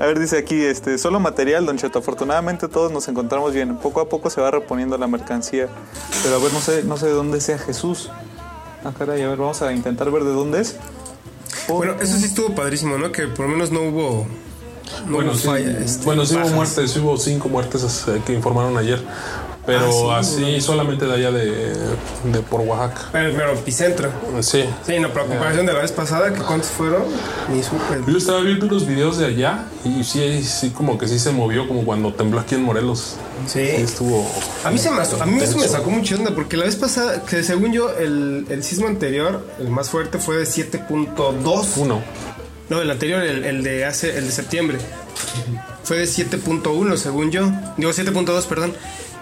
A 0.00 0.06
ver, 0.06 0.18
dice 0.18 0.36
aquí, 0.38 0.60
este, 0.64 0.98
solo 0.98 1.20
material, 1.20 1.64
Don 1.64 1.76
Cheto. 1.78 2.00
Afortunadamente 2.00 2.66
todos 2.66 2.90
nos 2.90 3.06
encontramos 3.06 3.52
bien. 3.54 3.76
Poco 3.76 4.00
a 4.00 4.08
poco 4.08 4.28
se 4.28 4.40
va 4.40 4.50
reponiendo 4.50 4.98
la 4.98 5.06
mercancía. 5.06 5.68
Pero 6.24 6.34
a 6.34 6.38
ver, 6.40 6.52
no 6.52 6.60
sé, 6.60 6.82
no 6.82 6.96
sé 6.96 7.06
de 7.06 7.12
dónde 7.12 7.40
sea 7.40 7.58
Jesús. 7.58 8.10
Ah, 8.82 8.92
caray, 8.98 9.22
a 9.22 9.28
ver, 9.28 9.38
vamos 9.38 9.62
a 9.62 9.72
intentar 9.72 10.10
ver 10.10 10.24
de 10.24 10.32
dónde 10.32 10.62
es. 10.62 10.74
Bueno, 11.68 11.94
eso 12.00 12.16
sí 12.16 12.24
estuvo 12.24 12.56
padrísimo, 12.56 12.98
¿no? 12.98 13.12
Que 13.12 13.28
por 13.28 13.46
lo 13.46 13.52
menos 13.52 13.70
no 13.70 13.82
hubo. 13.82 14.26
No 15.06 15.16
Bueno, 15.16 15.32
hubo 15.32 15.56
sí, 15.56 15.64
este, 15.84 16.04
bueno, 16.04 16.26
sí 16.26 16.36
hubo 16.36 16.48
muertes, 16.50 16.90
sí 16.90 16.98
hubo 17.00 17.16
cinco 17.16 17.48
muertes 17.48 18.04
eh, 18.08 18.20
que 18.24 18.32
informaron 18.32 18.76
ayer. 18.76 19.00
Pero 19.68 20.10
Ah, 20.10 20.24
sí, 20.24 20.42
así 20.42 20.60
solamente 20.62 21.04
de 21.04 21.12
allá 21.12 21.30
de, 21.30 21.74
de 22.24 22.40
por 22.48 22.62
Oaxaca. 22.62 23.10
Pero, 23.12 23.36
pero 23.36 23.52
epicentro. 23.52 24.10
Sí. 24.40 24.64
Sí, 24.86 24.98
no, 24.98 25.08
pero 25.10 25.26
a 25.26 25.28
comparación 25.28 25.66
de 25.66 25.74
la 25.74 25.80
vez 25.80 25.92
pasada, 25.92 26.32
que 26.32 26.40
cuántos 26.40 26.70
fueron, 26.70 27.02
ni 27.52 27.62
supe. 27.62 28.00
Yo 28.10 28.16
estaba 28.16 28.40
viendo 28.40 28.64
unos 28.64 28.86
videos 28.86 29.18
de 29.18 29.26
allá 29.26 29.66
y 29.84 30.04
sí, 30.04 30.42
sí, 30.42 30.70
como 30.70 30.96
que 30.96 31.06
sí 31.06 31.18
se 31.18 31.32
movió, 31.32 31.68
como 31.68 31.84
cuando 31.84 32.14
tembló 32.14 32.40
aquí 32.40 32.54
en 32.54 32.62
Morelos. 32.62 33.16
Sí. 33.46 33.60
Sí, 33.60 33.82
estuvo. 33.82 34.26
A 34.64 34.70
mí, 34.70 34.78
se 34.78 34.90
me, 34.90 35.02
a 35.02 35.26
mí 35.26 35.38
eso 35.38 35.58
me 35.58 35.68
sacó 35.68 35.90
mucho 35.90 36.14
de 36.14 36.22
onda 36.22 36.34
porque 36.34 36.56
la 36.56 36.64
vez 36.64 36.76
pasada, 36.76 37.22
que 37.24 37.42
según 37.42 37.74
yo, 37.74 37.90
el, 37.94 38.46
el 38.48 38.64
sismo 38.64 38.86
anterior, 38.86 39.46
el 39.58 39.68
más 39.68 39.90
fuerte, 39.90 40.18
fue 40.18 40.38
de 40.38 40.44
7.2. 40.44 41.66
Uno. 41.76 42.00
No, 42.68 42.80
el 42.82 42.90
anterior, 42.90 43.22
el, 43.22 43.44
el 43.44 43.62
de 43.62 43.84
hace, 43.84 44.16
el 44.18 44.26
de 44.26 44.32
septiembre. 44.32 44.78
Fue 45.84 45.96
de 45.98 46.04
7.1, 46.04 46.96
según 46.96 47.30
yo. 47.30 47.50
Digo 47.76 47.90
7.2, 47.92 48.44
perdón. 48.46 48.74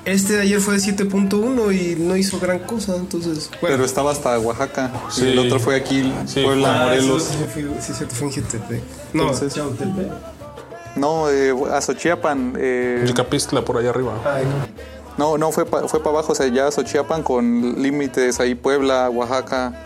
Este 0.05 0.35
de 0.35 0.43
ayer 0.43 0.61
fue 0.61 0.75
de 0.75 0.81
7.1 0.81 1.73
y 1.75 1.97
no 2.01 2.17
hizo 2.17 2.39
gran 2.39 2.61
cosa, 2.61 2.97
entonces. 2.97 3.51
Bueno. 3.61 3.77
Pero 3.77 3.85
estaba 3.85 4.13
hasta 4.13 4.39
Oaxaca. 4.39 4.93
Sí. 5.11 5.25
Y 5.25 5.33
el 5.33 5.39
otro 5.41 5.59
fue 5.61 5.77
aquí, 5.77 6.13
Sí. 6.27 6.43
Puebla, 6.43 6.83
Ah, 6.83 6.85
Morelos. 6.87 7.23
Sí, 7.25 7.35
sí, 7.39 7.45
fue- 7.53 7.81
sí, 7.83 7.93
sí, 7.99 8.05
fue 8.09 8.29
en 8.29 8.35
Jutepec. 8.35 8.83
No, 9.13 9.23
Entonces- 9.25 9.55
Chautepec. 9.55 10.07
No, 10.97 11.29
eh, 11.31 11.53
a 11.73 11.81
Xochiapan. 11.81 12.55
eh, 12.59 13.03
El 13.05 13.15
Capistla 13.15 13.63
por 13.65 13.77
allá 13.79 13.91
arriba. 13.91 14.15
Ay, 14.25 14.45
no, 15.19 15.37
no, 15.39 15.53
fue 15.53 15.67
para 15.67 15.87
fue 15.89 16.03
pa 16.03 16.09
abajo, 16.11 16.33
o 16.33 16.35
sea, 16.35 16.47
ya 16.49 16.71
Xochiapan 16.71 17.23
con 17.23 17.83
límites 17.83 18.41
ahí, 18.41 18.55
Puebla, 18.55 19.11
Oaxaca. 19.11 19.83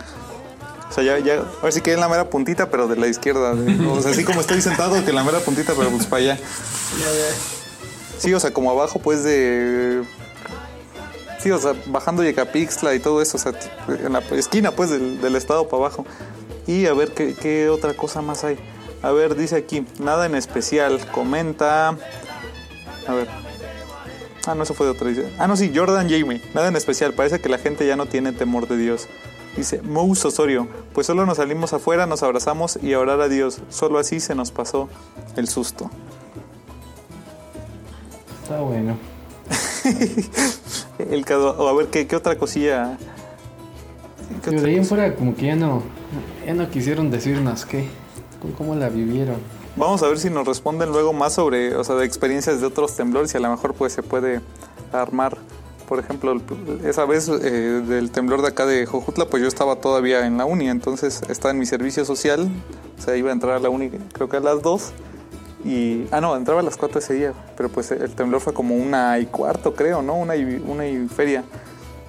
O 0.91 0.93
sea, 0.93 1.05
ya, 1.05 1.19
ya, 1.19 1.45
ahora 1.61 1.71
sí 1.71 1.79
que 1.79 1.93
en 1.93 2.01
la 2.01 2.09
mera 2.09 2.29
puntita, 2.29 2.69
pero 2.69 2.89
de 2.89 2.97
la 2.97 3.07
izquierda. 3.07 3.53
o 3.89 4.01
sea, 4.01 4.11
así 4.11 4.25
como 4.25 4.41
estoy 4.41 4.61
sentado, 4.61 5.01
que 5.01 5.09
en 5.09 5.15
la 5.15 5.23
mera 5.23 5.39
puntita, 5.39 5.73
pero 5.73 5.89
pues 5.89 6.05
para 6.05 6.21
allá. 6.21 6.39
Sí, 8.17 8.33
o 8.33 8.39
sea, 8.41 8.51
como 8.51 8.71
abajo, 8.71 8.99
pues 8.99 9.23
de. 9.23 10.03
Sí, 11.39 11.49
o 11.49 11.57
sea, 11.57 11.73
bajando 11.85 12.23
Yecapixtla 12.23 12.93
y 12.93 12.99
todo 12.99 13.21
eso, 13.21 13.37
o 13.37 13.39
sea, 13.39 13.53
en 13.87 14.11
la 14.11 14.19
esquina, 14.19 14.71
pues, 14.71 14.89
del, 14.89 15.21
del 15.21 15.37
estado 15.37 15.69
para 15.69 15.85
abajo. 15.85 16.05
Y 16.67 16.85
a 16.87 16.93
ver 16.93 17.13
qué, 17.13 17.35
qué 17.35 17.69
otra 17.69 17.93
cosa 17.93 18.21
más 18.21 18.43
hay. 18.43 18.57
A 19.01 19.11
ver, 19.11 19.35
dice 19.35 19.55
aquí, 19.55 19.85
nada 19.97 20.25
en 20.25 20.35
especial. 20.35 20.99
Comenta. 21.11 21.97
A 23.07 23.13
ver. 23.13 23.29
Ah, 24.45 24.55
no, 24.55 24.63
eso 24.63 24.73
fue 24.73 24.87
de 24.87 24.91
otra. 24.91 25.09
Ah, 25.39 25.47
no, 25.47 25.55
sí, 25.55 25.71
Jordan 25.73 26.09
Jamie. 26.09 26.41
Nada 26.53 26.67
en 26.67 26.75
especial. 26.75 27.13
Parece 27.13 27.39
que 27.39 27.47
la 27.47 27.57
gente 27.57 27.87
ya 27.87 27.95
no 27.95 28.07
tiene 28.07 28.33
temor 28.33 28.67
de 28.67 28.75
Dios. 28.77 29.07
Dice, 29.57 29.81
Mous 29.81 30.23
Osorio. 30.25 30.67
Pues 30.93 31.07
solo 31.07 31.25
nos 31.25 31.37
salimos 31.37 31.73
afuera, 31.73 32.05
nos 32.05 32.23
abrazamos 32.23 32.79
y 32.81 32.93
a 32.93 32.99
orar 32.99 33.19
a 33.21 33.27
Dios. 33.27 33.61
Solo 33.69 33.99
así 33.99 34.19
se 34.19 34.33
nos 34.35 34.51
pasó 34.51 34.87
el 35.35 35.47
susto. 35.47 35.89
Está 38.43 38.61
bueno. 38.61 38.97
El 40.99 41.25
o 41.33 41.67
a 41.67 41.73
ver, 41.73 41.87
¿qué, 41.87 42.05
qué 42.07 42.15
otra 42.15 42.37
cosilla? 42.37 42.97
¿Qué 44.43 44.51
de 44.51 44.69
ahí 44.69 44.75
en 44.75 44.85
fuera 44.85 45.15
como 45.15 45.35
que 45.35 45.47
ya 45.47 45.55
no, 45.55 45.81
ya 46.45 46.53
no 46.53 46.69
quisieron 46.69 47.09
decirnos 47.11 47.65
qué, 47.65 47.87
cómo- 48.41 48.53
cómo 48.53 48.75
la 48.75 48.89
vivieron. 48.89 49.37
Vamos 49.75 50.03
a 50.03 50.07
ver 50.07 50.19
si 50.19 50.29
nos 50.29 50.45
responden 50.47 50.89
luego 50.91 51.11
más 51.13 51.33
sobre, 51.33 51.75
o 51.75 51.83
sea, 51.83 51.95
de 51.95 52.05
experiencias 52.05 52.59
de 52.61 52.67
otros 52.67 52.95
temblores 52.95 53.33
y 53.33 53.37
a 53.37 53.39
lo 53.39 53.49
mejor 53.49 53.73
pues 53.73 53.93
se 53.93 54.03
puede 54.03 54.41
armar. 54.91 55.37
Por 55.91 55.99
ejemplo, 55.99 56.41
esa 56.85 57.03
vez 57.03 57.27
eh, 57.27 57.51
del 57.85 58.11
temblor 58.11 58.41
de 58.41 58.47
acá 58.47 58.65
de 58.65 58.85
Jojutla, 58.85 59.25
pues 59.25 59.43
yo 59.43 59.49
estaba 59.49 59.75
todavía 59.75 60.25
en 60.25 60.37
la 60.37 60.45
uni, 60.45 60.69
entonces 60.69 61.21
estaba 61.27 61.51
en 61.51 61.59
mi 61.59 61.65
servicio 61.65 62.05
social, 62.05 62.49
o 62.97 63.01
sea, 63.01 63.17
iba 63.17 63.29
a 63.29 63.33
entrar 63.33 63.57
a 63.57 63.59
la 63.59 63.67
uni 63.67 63.89
creo 64.13 64.29
que 64.29 64.37
a 64.37 64.39
las 64.39 64.61
2 64.61 64.93
y... 65.65 66.05
Ah, 66.11 66.21
no, 66.21 66.37
entraba 66.37 66.61
a 66.61 66.63
las 66.63 66.77
4 66.77 66.99
ese 66.99 67.15
día, 67.15 67.33
pero 67.57 67.67
pues 67.67 67.91
el 67.91 68.15
temblor 68.15 68.39
fue 68.39 68.53
como 68.53 68.73
una 68.73 69.19
y 69.19 69.25
cuarto, 69.25 69.75
creo, 69.75 70.01
¿no? 70.01 70.15
Una 70.15 70.37
y, 70.37 70.63
una 70.65 70.87
y 70.87 71.09
feria. 71.09 71.43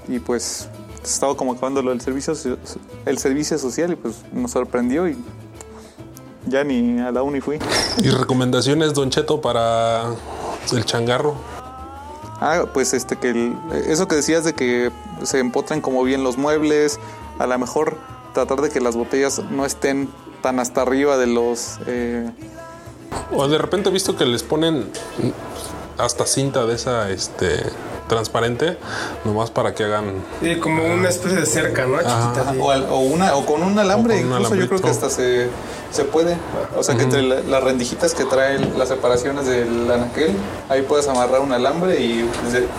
Y 0.06 0.20
pues 0.20 0.68
estaba 1.02 1.36
como 1.36 1.54
acabando 1.54 1.82
lo 1.82 1.98
servicio, 1.98 2.34
el 3.04 3.18
servicio 3.18 3.58
social 3.58 3.94
y 3.94 3.96
pues 3.96 4.22
nos 4.32 4.52
sorprendió 4.52 5.08
y 5.08 5.16
ya 6.46 6.62
ni 6.62 7.00
a 7.00 7.10
la 7.10 7.24
uni 7.24 7.40
fui. 7.40 7.58
Y 7.98 8.10
recomendaciones, 8.10 8.94
Don 8.94 9.10
Cheto, 9.10 9.40
para 9.40 10.04
el 10.72 10.84
changarro. 10.84 11.34
Ah, 12.44 12.64
pues 12.74 12.92
este 12.92 13.16
que 13.16 13.30
el- 13.30 13.56
eso 13.86 14.08
que 14.08 14.16
decías 14.16 14.42
de 14.42 14.52
que 14.54 14.90
se 15.22 15.38
empotran 15.38 15.80
como 15.80 16.02
bien 16.02 16.24
los 16.24 16.36
muebles, 16.38 16.98
a 17.38 17.46
lo 17.46 17.56
mejor 17.56 17.96
tratar 18.34 18.60
de 18.62 18.68
que 18.70 18.80
las 18.80 18.96
botellas 18.96 19.40
no 19.50 19.64
estén 19.64 20.08
tan 20.42 20.58
hasta 20.58 20.82
arriba 20.82 21.16
de 21.18 21.28
los 21.28 21.78
eh, 21.86 22.28
O 23.30 23.46
de 23.46 23.58
repente 23.58 23.90
he 23.90 23.92
visto 23.92 24.16
que 24.16 24.24
les 24.26 24.42
ponen 24.42 24.90
hasta 25.98 26.26
cinta 26.26 26.64
de 26.66 26.74
esa 26.74 27.10
este 27.10 27.62
transparente, 28.08 28.76
nomás 29.24 29.50
para 29.50 29.74
que 29.74 29.84
hagan. 29.84 30.12
Sí, 30.42 30.56
como 30.56 30.84
una 30.84 31.08
especie 31.08 31.38
de 31.40 31.46
cerca, 31.46 31.86
¿no? 31.86 31.96
Chiquita. 31.98 32.54
o, 32.60 32.70
al- 32.70 32.86
o 32.90 32.98
una 32.98 33.34
o 33.36 33.46
con 33.46 33.62
un 33.62 33.78
alambre, 33.78 34.16
O 34.16 34.22
con 34.22 34.26
un 34.32 34.32
incluso 34.42 34.54
yo 34.54 34.68
creo 34.68 34.80
que 34.82 34.90
hasta 34.90 35.08
se, 35.08 35.48
se 35.90 36.04
puede. 36.04 36.36
O 36.76 36.82
sea 36.82 36.94
que 36.96 37.04
entre 37.04 37.22
la- 37.22 37.40
las 37.40 37.62
rendijitas 37.64 38.12
que 38.14 38.24
traen 38.24 38.78
las 38.78 38.88
separaciones 38.88 39.46
del 39.46 39.90
anaquel, 39.90 40.32
ahí 40.68 40.82
puedes 40.82 41.08
amarrar 41.08 41.40
un 41.40 41.52
alambre 41.52 42.00
y 42.02 42.28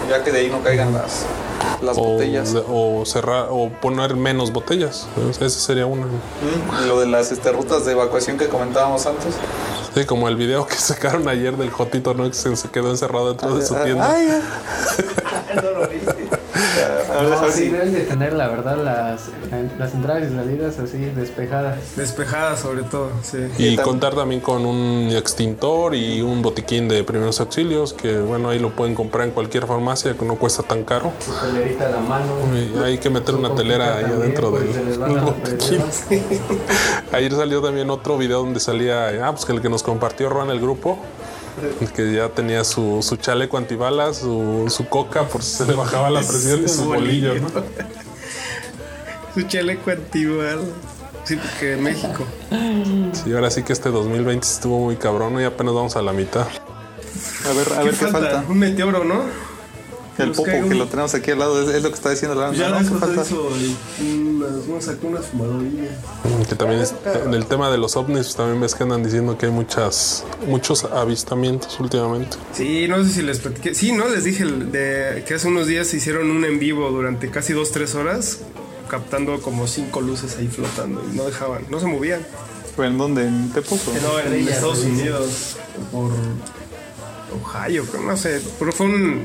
ya 0.10 0.23
que 0.23 0.32
de 0.32 0.39
ahí 0.41 0.49
no 0.52 0.62
caigan 0.62 0.93
las, 0.93 1.23
las 1.82 1.97
O, 1.97 2.02
botellas. 2.04 2.54
o 2.69 3.04
cerrar 3.06 3.47
o 3.49 3.69
poner 3.82 4.15
menos 4.15 4.52
botellas. 4.52 5.08
Esa 5.32 5.49
sería 5.49 5.88
una. 5.88 6.06
Mm, 6.06 6.88
Lo 6.88 6.99
de 6.99 7.08
las 7.08 7.32
este, 7.32 7.52
rutas 7.52 7.86
de 7.86 7.93
evacuación 7.93 8.38
que 8.38 8.49
comentábamos 8.49 9.06
antes. 9.08 9.34
Sí, 9.93 10.06
como 10.06 10.27
el 10.27 10.36
video 10.36 10.65
que 10.65 10.75
sacaron 10.77 11.27
ayer 11.27 11.56
del 11.58 11.69
Jotito, 11.69 12.13
¿no? 12.13 12.29
Que 12.29 12.34
se, 12.34 12.69
quedó 12.69 12.89
encerrado 12.89 13.29
dentro 13.29 13.56
de 13.56 13.65
su 13.65 13.75
tienda. 13.75 14.12
Ay, 14.12 14.27
ay. 14.29 14.41
A 16.73 17.21
ver, 17.21 17.33
a 17.33 17.41
ver 17.41 17.51
sí, 17.51 17.63
si- 17.63 17.69
deben 17.69 17.93
de 17.93 18.01
tener, 18.01 18.33
la 18.33 18.47
verdad, 18.47 18.77
las, 18.77 19.21
las 19.77 19.93
entradas 19.93 20.23
y 20.31 20.36
salidas 20.36 20.79
así 20.79 20.97
despejadas. 20.97 21.77
Despejada 21.95 22.57
sobre 22.57 22.83
todo, 22.83 23.09
sí. 23.21 23.38
Y 23.57 23.75
tam- 23.77 23.83
contar 23.83 24.15
también 24.15 24.41
con 24.41 24.65
un 24.65 25.09
extintor 25.15 25.93
y 25.95 26.21
un 26.21 26.41
botiquín 26.41 26.88
de 26.88 27.03
primeros 27.03 27.39
auxilios, 27.39 27.93
que 27.93 28.19
bueno, 28.19 28.49
ahí 28.49 28.59
lo 28.59 28.69
pueden 28.71 28.95
comprar 28.95 29.27
en 29.27 29.33
cualquier 29.33 29.67
farmacia, 29.67 30.13
que 30.17 30.25
no 30.25 30.36
cuesta 30.36 30.63
tan 30.63 30.83
caro. 30.83 31.12
Su 31.23 31.33
telerita 31.45 31.88
a 31.88 31.91
la 31.91 31.99
mano. 31.99 32.25
Y 32.53 32.77
hay 32.83 32.97
que 32.97 33.09
meter 33.09 33.36
una 33.36 33.53
telera 33.55 33.95
ahí 33.97 34.01
También, 34.03 34.21
adentro 34.21 34.51
pues, 34.51 34.75
del 34.75 34.99
botiquín. 34.99 35.83
Ayer 37.12 37.31
salió 37.33 37.62
también 37.62 37.89
otro 37.89 38.17
video 38.17 38.39
donde 38.39 38.59
salía, 38.59 39.27
ah, 39.27 39.31
pues 39.31 39.45
que 39.45 39.51
el 39.53 39.62
que 39.62 39.69
nos 39.69 39.83
compartió 39.83 40.29
Ron 40.29 40.49
el 40.49 40.59
grupo, 40.59 40.97
que 41.95 42.13
ya 42.13 42.29
tenía 42.29 42.63
su, 42.63 42.99
su 43.01 43.15
chaleco 43.17 43.57
antibalas, 43.57 44.17
su, 44.17 44.65
su 44.69 44.87
coca 44.87 45.27
por 45.27 45.43
si 45.43 45.57
se 45.57 45.65
le 45.65 45.73
bajaba 45.73 46.09
la 46.09 46.19
presión 46.27 46.63
y 46.65 46.67
su 46.69 46.85
bolillo, 46.85 47.35
¿no? 47.35 47.47
Su 49.33 49.41
chaleco 49.43 49.89
antigual. 49.89 50.59
Sí, 51.23 51.37
porque 51.37 51.75
México. 51.77 52.23
Sí, 53.13 53.33
ahora 53.33 53.49
sí 53.49 53.63
que 53.63 53.73
este 53.73 53.89
2020 53.89 54.45
estuvo 54.45 54.79
muy 54.79 54.95
cabrón 54.95 55.39
y 55.41 55.43
apenas 55.43 55.73
vamos 55.73 55.95
a 55.95 56.01
la 56.03 56.13
mitad. 56.13 56.45
A 57.49 57.53
ver, 57.53 57.73
a 57.79 57.83
ver 57.83 57.95
qué 57.95 58.07
falta. 58.07 58.43
Un 58.47 58.59
meteoro, 58.59 59.03
¿no? 59.03 59.21
El 60.19 60.27
Nos 60.27 60.37
popo 60.37 60.51
un- 60.51 60.69
que 60.69 60.75
lo 60.75 60.85
tenemos 60.87 61.15
aquí 61.15 61.31
al 61.31 61.39
lado 61.39 61.61
es, 61.67 61.73
es 61.75 61.81
lo 61.81 61.89
que 61.89 61.95
está 61.95 62.11
diciendo 62.11 62.35
la 62.39 62.51
Ya 62.53 62.69
¿no? 62.69 62.77
¿Qué 62.77 62.83
falta? 62.99 63.23
Unas, 64.43 64.67
unas, 64.67 64.86
sacó 64.86 65.08
unas 65.08 65.25
fumadorillas. 65.25 65.97
Que 66.47 66.56
también 66.56 66.82
es, 66.82 66.93
en 67.25 67.34
el 67.34 67.45
tema 67.45 67.71
de 67.71 67.77
los 67.77 67.95
ovnis, 67.95 68.25
pues, 68.25 68.36
también 68.36 68.62
ves 68.62 68.75
que 68.75 68.84
andan 68.84 69.03
diciendo 69.03 69.38
que 69.38 69.47
hay 69.47 69.51
muchas, 69.51 70.23
muchos 70.47 70.84
avistamientos 70.86 71.79
últimamente. 71.79 72.38
Sí, 72.53 72.88
no 72.88 73.03
sé 73.03 73.10
si 73.10 73.21
les 73.21 73.39
platiqué. 73.39 73.73
Sí, 73.73 73.91
no, 73.91 74.08
les 74.08 74.23
dije 74.23 74.45
de, 74.45 75.23
que 75.25 75.34
hace 75.36 75.47
unos 75.47 75.67
días 75.67 75.93
hicieron 75.93 76.29
un 76.32 76.43
en 76.45 76.60
vivo 76.60 76.89
durante 76.89 77.29
casi 77.29 77.53
dos, 77.53 77.71
tres 77.71 77.95
horas, 77.95 78.39
captando 78.89 79.41
como 79.41 79.67
cinco 79.67 80.01
luces 80.01 80.38
ahí 80.38 80.47
flotando 80.47 81.03
y 81.12 81.15
no 81.15 81.25
dejaban, 81.25 81.65
no 81.69 81.79
se 81.79 81.88
movían. 81.88 82.21
¿Pero 82.75 82.88
en 82.88 82.97
dónde? 82.97 83.27
¿En 83.27 83.51
Tepos? 83.51 83.88
o? 83.88 83.93
No, 83.93 84.19
en 84.19 84.25
Estrellas, 84.25 84.56
Estados 84.56 84.79
sí. 84.79 84.88
Unidos, 84.88 85.58
por 85.91 86.12
Ohio, 87.41 87.86
no 88.06 88.17
sé, 88.17 88.41
pero 88.60 88.71
fue 88.71 88.88
un, 88.88 89.23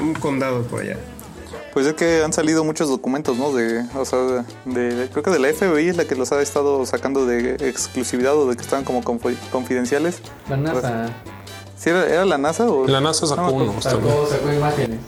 un 0.00 0.14
condado 0.14 0.62
por 0.62 0.82
allá. 0.82 0.98
Pues 1.72 1.86
es 1.86 1.94
que 1.94 2.22
han 2.24 2.32
salido 2.32 2.64
muchos 2.64 2.88
documentos, 2.88 3.36
¿no? 3.36 3.52
De, 3.52 3.84
o 3.94 4.04
sea, 4.04 4.18
de, 4.64 4.94
de- 4.94 5.08
creo 5.08 5.22
que 5.22 5.30
de 5.30 5.38
la 5.38 5.48
FBI 5.52 5.88
es 5.88 5.96
la 5.96 6.04
que 6.04 6.16
los 6.16 6.32
ha 6.32 6.42
estado 6.42 6.84
sacando 6.84 7.26
de 7.26 7.54
exclusividad 7.68 8.36
o 8.36 8.48
de 8.50 8.56
que 8.56 8.62
estaban 8.62 8.84
como 8.84 9.02
confi- 9.02 9.36
confidenciales. 9.52 10.20
La 10.48 10.56
NASA 10.56 11.06
¿Sí 11.78 11.88
era, 11.90 12.06
era 12.06 12.24
la 12.26 12.38
NASA 12.38 12.68
o? 12.68 12.86
La 12.88 13.00
NASA 13.00 13.26
sacó 13.26 13.42
No, 13.42 13.52
uno. 13.52 13.80
sacó, 13.80 14.26
sacó 14.28 14.52
imágenes. 14.52 14.98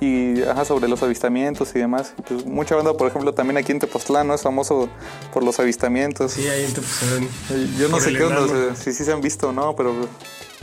Y 0.00 0.42
ajá, 0.42 0.64
sobre 0.64 0.88
los 0.88 1.02
avistamientos 1.02 1.70
y 1.74 1.78
demás. 1.78 2.12
Pues, 2.28 2.44
mucha 2.44 2.74
banda, 2.76 2.92
por 2.96 3.06
ejemplo, 3.08 3.32
también 3.34 3.56
aquí 3.56 3.70
en 3.72 3.78
Tepoztlán, 3.78 4.26
¿no? 4.28 4.34
Es 4.34 4.42
famoso 4.42 4.88
por 5.32 5.42
los 5.44 5.58
avistamientos. 5.60 6.32
Sí, 6.32 6.46
ahí 6.48 6.66
te 6.66 6.80
pusieron. 6.80 7.24
Eh, 7.50 7.70
Yo 7.78 7.88
no 7.88 7.98
sé 8.00 8.12
qué 8.12 8.24
onda, 8.24 8.74
si 8.76 8.92
sí 8.92 9.04
se 9.04 9.12
han 9.12 9.20
visto 9.20 9.48
o 9.50 9.52
no, 9.52 9.74
pero 9.76 9.94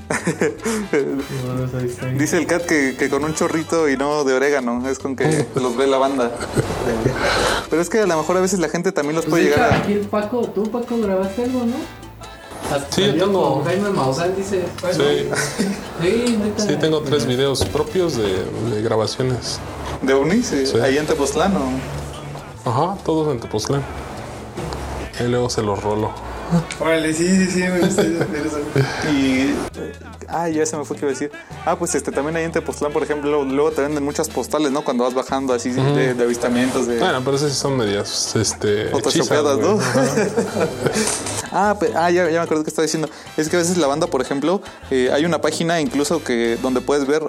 Dice 2.18 2.38
el 2.38 2.48
cat 2.48 2.66
que, 2.66 2.96
que 2.98 3.10
con 3.10 3.24
un 3.24 3.34
chorrito 3.34 3.90
y 3.90 3.98
no 3.98 4.24
de 4.24 4.34
orégano, 4.34 4.88
es 4.90 5.00
con 5.00 5.16
que 5.16 5.46
los 5.56 5.76
ve 5.78 5.88
la 5.88 5.98
banda. 5.98 6.32
Pero 7.70 7.82
es 7.82 7.90
que 7.90 8.00
a 8.00 8.06
lo 8.06 8.18
mejor 8.18 8.38
a 8.38 8.42
veces 8.42 8.60
la 8.60 8.70
gente 8.70 8.92
también 8.92 9.16
los 9.16 9.26
Pues 9.26 9.44
puede 9.44 9.56
llegar 9.56 9.74
a... 9.74 9.78
aquí 9.78 9.94
el 9.94 10.08
Paco, 10.08 10.42
tú 10.54 10.64
Paco 10.72 10.98
grabaste 11.00 11.44
algo, 11.44 11.66
¿no? 11.66 11.76
Hasta 12.76 12.96
Sí, 12.96 13.06
yo 13.18 13.26
tengo- 13.26 13.64
Jaime 13.66 13.90
Maussan, 13.90 14.36
dice. 14.36 14.64
Sí, 14.92 15.30
Sí, 16.02 16.38
neta. 16.38 16.64
sí, 16.68 16.76
tengo 16.80 17.02
tres 17.02 17.26
videos 17.26 17.66
propios 17.66 18.16
de, 18.18 18.44
de 18.76 18.82
grabaciones. 18.84 19.60
De 20.02 20.44
Sí. 20.44 20.66
ahí 20.82 20.98
en 20.98 21.06
Tepoztlán, 21.08 21.56
¿o? 21.56 22.70
Ajá, 22.70 22.96
todos 23.04 23.32
en 23.34 23.40
Tepoztlán. 23.40 23.82
Y 25.20 25.24
luego 25.24 25.50
se 25.50 25.62
los 25.64 25.82
rolo. 25.82 26.12
Órale, 26.80 27.14
sí, 27.14 27.28
sí, 27.28 27.52
sí, 27.52 27.60
me 27.60 27.80
gusta 27.80 28.04
interesante. 28.04 28.84
Y. 29.12 29.54
Ah, 30.32 30.48
ya 30.48 30.64
se 30.66 30.78
me 30.78 30.86
fue 30.86 30.96
que 30.96 31.02
iba 31.02 31.10
a 31.10 31.14
decir. 31.14 31.32
Ah, 31.66 31.76
pues 31.78 31.96
este 31.96 32.12
también 32.12 32.36
ahí 32.36 32.44
en 32.44 32.52
Tepoztlán, 32.52 32.92
por 32.94 33.02
ejemplo, 33.02 33.44
luego, 33.44 33.72
te 33.72 33.82
venden 33.82 34.04
muchas 34.04 34.30
postales, 34.30 34.72
¿no? 34.72 34.84
Cuando 34.84 35.04
vas 35.04 35.14
bajando 35.16 35.54
así 35.54 35.72
de, 35.72 36.14
de 36.14 36.24
avistamientos 36.24 36.86
de. 36.86 37.00
Bueno, 37.00 37.22
pero 37.26 37.36
esas 37.38 37.52
sí 37.52 37.58
son 37.58 37.76
medias, 37.78 38.36
este... 38.36 38.90
Photoshopeadas, 38.90 39.58
¿no? 39.58 39.80
ah, 41.52 41.76
pe- 41.80 41.92
ah, 41.96 42.12
ya, 42.12 42.26
ya 42.30 42.40
me 42.40 42.44
acuerdo 42.46 42.64
que 42.64 42.70
estaba 42.70 42.84
diciendo. 42.84 43.10
Es 43.38 43.50
que 43.50 43.56
a 43.56 43.60
veces 43.60 43.78
la 43.78 43.88
banda, 43.88 44.08
por 44.08 44.22
ejemplo, 44.22 44.62
eh, 44.92 45.10
hay 45.12 45.26
una 45.26 45.42
página 45.42 45.82
incluso 45.82 46.24
que 46.24 46.58
donde 46.62 46.82
puedes 46.82 47.08
ver 47.08 47.24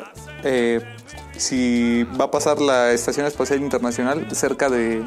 eh, 0.44 0.80
si 1.36 2.04
va 2.20 2.26
a 2.26 2.30
pasar 2.30 2.60
la 2.60 2.92
Estación 2.92 3.26
Espacial 3.26 3.60
Internacional 3.60 4.26
cerca 4.34 4.68
de, 4.68 5.02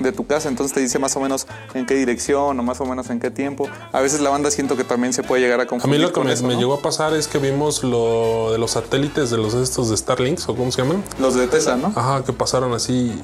de 0.00 0.12
tu 0.12 0.26
casa, 0.26 0.48
entonces 0.48 0.74
te 0.74 0.80
dice 0.80 0.98
más 0.98 1.16
o 1.16 1.20
menos 1.20 1.46
en 1.74 1.86
qué 1.86 1.94
dirección 1.94 2.58
o 2.58 2.62
más 2.62 2.80
o 2.80 2.86
menos 2.86 3.10
en 3.10 3.20
qué 3.20 3.30
tiempo. 3.30 3.68
A 3.92 4.00
veces 4.00 4.20
la 4.20 4.30
banda 4.30 4.50
siento 4.50 4.76
que 4.76 4.84
también 4.84 5.12
se 5.12 5.22
puede 5.22 5.42
llegar 5.42 5.60
a 5.60 5.64
A 5.64 5.66
confundir 5.66 5.98
mí 6.00 6.04
lo 6.06 6.12
que 6.12 6.20
me, 6.20 6.32
eso, 6.32 6.46
me 6.46 6.54
¿no? 6.54 6.60
llegó 6.60 6.74
a 6.74 6.80
pasar 6.82 7.14
es 7.14 7.28
que 7.28 7.38
vimos 7.38 7.82
lo 7.84 8.52
de 8.52 8.58
los 8.58 8.72
satélites 8.72 9.30
de 9.30 9.36
los 9.38 9.54
estos 9.54 9.90
de 9.90 9.96
Starlinks 9.96 10.48
o 10.48 10.56
cómo 10.56 10.70
se 10.72 10.82
llaman. 10.82 11.02
Los 11.18 11.34
de 11.34 11.46
Tesla, 11.46 11.76
¿no? 11.76 11.92
Ajá, 11.94 12.22
que 12.24 12.32
pasaron 12.32 12.72
así, 12.74 13.20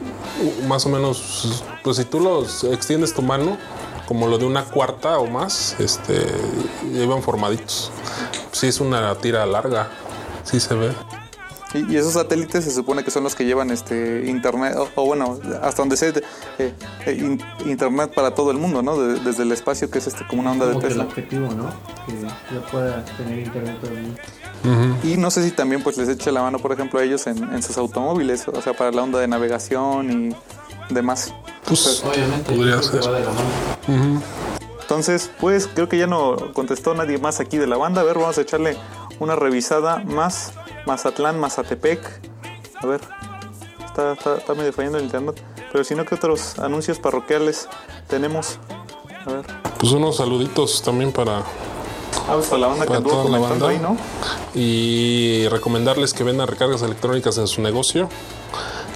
más 0.67 0.87
o 0.87 0.89
menos, 0.89 1.63
pues 1.83 1.97
si 1.97 2.05
tú 2.05 2.21
los 2.21 2.65
extiendes 2.65 3.15
tu 3.15 3.23
mano, 3.23 3.57
como 4.07 4.27
lo 4.27 4.39
de 4.39 4.45
una 4.45 4.65
cuarta 4.65 5.19
o 5.19 5.27
más, 5.27 5.77
este, 5.79 6.27
iban 6.93 7.23
formaditos. 7.23 7.91
Sí 8.53 8.67
es 8.67 8.81
una 8.81 9.15
tira 9.17 9.47
larga, 9.47 9.89
sí 10.45 10.61
se 10.61 10.75
ve. 10.75 10.93
Y, 11.75 11.93
y 11.93 11.97
esos 11.97 12.13
satélites 12.15 12.65
se 12.65 12.71
supone 12.71 13.03
que 13.05 13.11
son 13.11 13.23
los 13.25 13.35
que 13.35 13.45
llevan 13.45 13.71
este 13.71 14.25
internet, 14.27 14.75
o, 14.77 14.89
o 14.95 15.07
bueno, 15.07 15.39
hasta 15.63 15.83
donde 15.83 15.97
sé, 15.97 16.13
eh, 16.59 16.75
eh, 17.07 17.13
in- 17.19 17.41
internet 17.67 18.13
para 18.15 18.35
todo 18.35 18.51
el 18.51 18.59
mundo, 18.59 18.83
¿no? 18.83 18.99
De- 19.01 19.19
desde 19.21 19.43
el 19.45 19.53
espacio, 19.53 19.91
que 19.91 19.99
es 19.99 20.07
este 20.07 20.27
como 20.27 20.43
una 20.43 20.53
onda 20.53 20.67
de 20.67 20.73
que 20.73 20.79
el 20.79 20.89
Tesla. 20.89 21.05
objetivo, 21.05 21.49
¿no? 21.55 21.71
Que 22.07 22.55
ya 22.55 22.67
pueda 22.71 23.05
tener 23.17 23.39
internet 23.39 23.79
todo 23.81 23.91
el 23.93 24.03
mundo. 24.03 24.21
Y 25.03 25.17
no 25.17 25.31
sé 25.31 25.43
si 25.43 25.51
también 25.51 25.83
pues 25.83 25.97
les 25.97 26.09
eche 26.09 26.31
la 26.31 26.41
mano, 26.43 26.59
por 26.61 26.73
ejemplo, 26.73 27.01
a 27.01 27.03
ellos 27.03 27.27
en, 27.27 27.43
en 27.53 27.63
sus 27.63 27.77
automóviles, 27.79 28.47
o 28.47 28.63
sea, 28.63 28.75
para 28.75 28.93
la 28.93 29.03
onda 29.03 29.19
de 29.19 29.27
navegación 29.27 30.31
y 30.91 30.93
demás. 30.95 31.35
Pues 31.67 32.05
Obviamente, 32.05 32.53
podría 32.55 32.81
ser. 32.83 33.01
va 33.05 33.13
de 33.19 33.25
la 33.25 33.31
mano. 33.33 34.23
Entonces, 34.93 35.31
pues 35.41 35.71
creo 35.73 35.89
que 35.89 35.97
ya 35.97 36.07
no 36.07 36.37
contestó 36.53 36.93
nadie 36.93 37.17
más 37.17 37.41
aquí 37.41 37.57
de 37.57 37.67
la 37.67 37.79
banda. 37.79 38.03
A 38.03 38.05
ver, 38.05 38.19
vamos 38.19 38.37
a 38.37 38.43
echarle 38.43 38.77
una 39.21 39.35
revisada 39.35 39.97
más. 40.05 40.53
Mazatlán, 40.87 41.41
Mazatepec. 41.41 41.99
A 42.75 42.87
ver, 42.87 43.01
está, 43.87 44.13
está, 44.13 44.37
está 44.37 44.55
medio 44.55 44.71
fallando 44.71 44.99
el 44.99 45.05
internet. 45.05 45.43
Pero 45.73 45.83
si 45.83 45.95
no, 45.95 46.05
¿qué 46.05 46.15
otros 46.15 46.59
anuncios 46.59 46.99
parroquiales 46.99 47.71
tenemos? 48.07 48.59
A 49.25 49.33
ver. 49.33 49.47
Pues 49.81 49.93
unos 49.93 50.19
saluditos 50.19 50.83
también 50.83 51.11
para, 51.11 51.39
Ah, 51.39 52.35
pues 52.35 52.49
para 52.49 52.61
la 52.61 52.67
banda 52.67 52.85
que 52.85 52.91
para 52.93 53.03
toda 53.03 53.31
la 53.31 53.39
banda. 53.39 53.69
ahí, 53.71 53.79
¿no? 53.79 53.97
Y 54.55 55.49
recomendarles 55.49 56.13
que 56.13 56.23
vendan 56.23 56.49
recargas 56.49 56.83
electrónicas 56.83 57.39
en 57.39 57.47
su 57.47 57.63
negocio. 57.63 58.11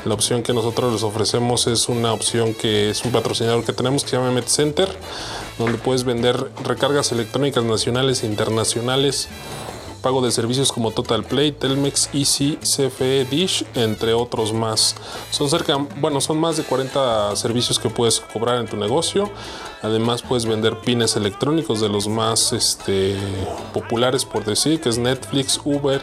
La 0.06 0.14
opción 0.14 0.44
que 0.44 0.52
nosotros 0.52 0.92
les 0.92 1.02
ofrecemos 1.02 1.66
es 1.66 1.88
una 1.88 2.12
opción 2.12 2.54
que 2.54 2.90
es 2.90 3.04
un 3.04 3.10
patrocinador 3.10 3.64
que 3.64 3.72
tenemos 3.72 4.04
que 4.04 4.10
se 4.10 4.16
llama 4.16 4.40
donde 5.58 5.78
puedes 5.78 6.04
vender 6.04 6.52
recargas 6.62 7.10
electrónicas 7.10 7.64
nacionales 7.64 8.22
e 8.22 8.26
internacionales, 8.26 9.26
pago 10.02 10.22
de 10.22 10.30
servicios 10.30 10.70
como 10.70 10.92
Total 10.92 11.24
Play, 11.24 11.50
Telmex, 11.50 12.10
Easy, 12.14 12.56
CFE, 12.58 13.24
Dish, 13.24 13.64
entre 13.74 14.14
otros 14.14 14.52
más. 14.52 14.94
Son 15.32 15.50
cerca, 15.50 15.76
bueno, 15.96 16.20
son 16.20 16.38
más 16.38 16.56
de 16.56 16.62
40 16.62 17.34
servicios 17.34 17.80
que 17.80 17.90
puedes 17.90 18.20
cobrar 18.20 18.60
en 18.60 18.68
tu 18.68 18.76
negocio. 18.76 19.28
Además 19.82 20.22
puedes 20.22 20.46
vender 20.46 20.78
pines 20.78 21.16
electrónicos 21.16 21.80
de 21.80 21.88
los 21.88 22.06
más 22.06 22.52
este, 22.52 23.16
populares 23.74 24.24
por 24.24 24.44
decir, 24.44 24.80
que 24.80 24.88
es 24.88 24.98
Netflix, 24.98 25.60
Uber, 25.64 26.00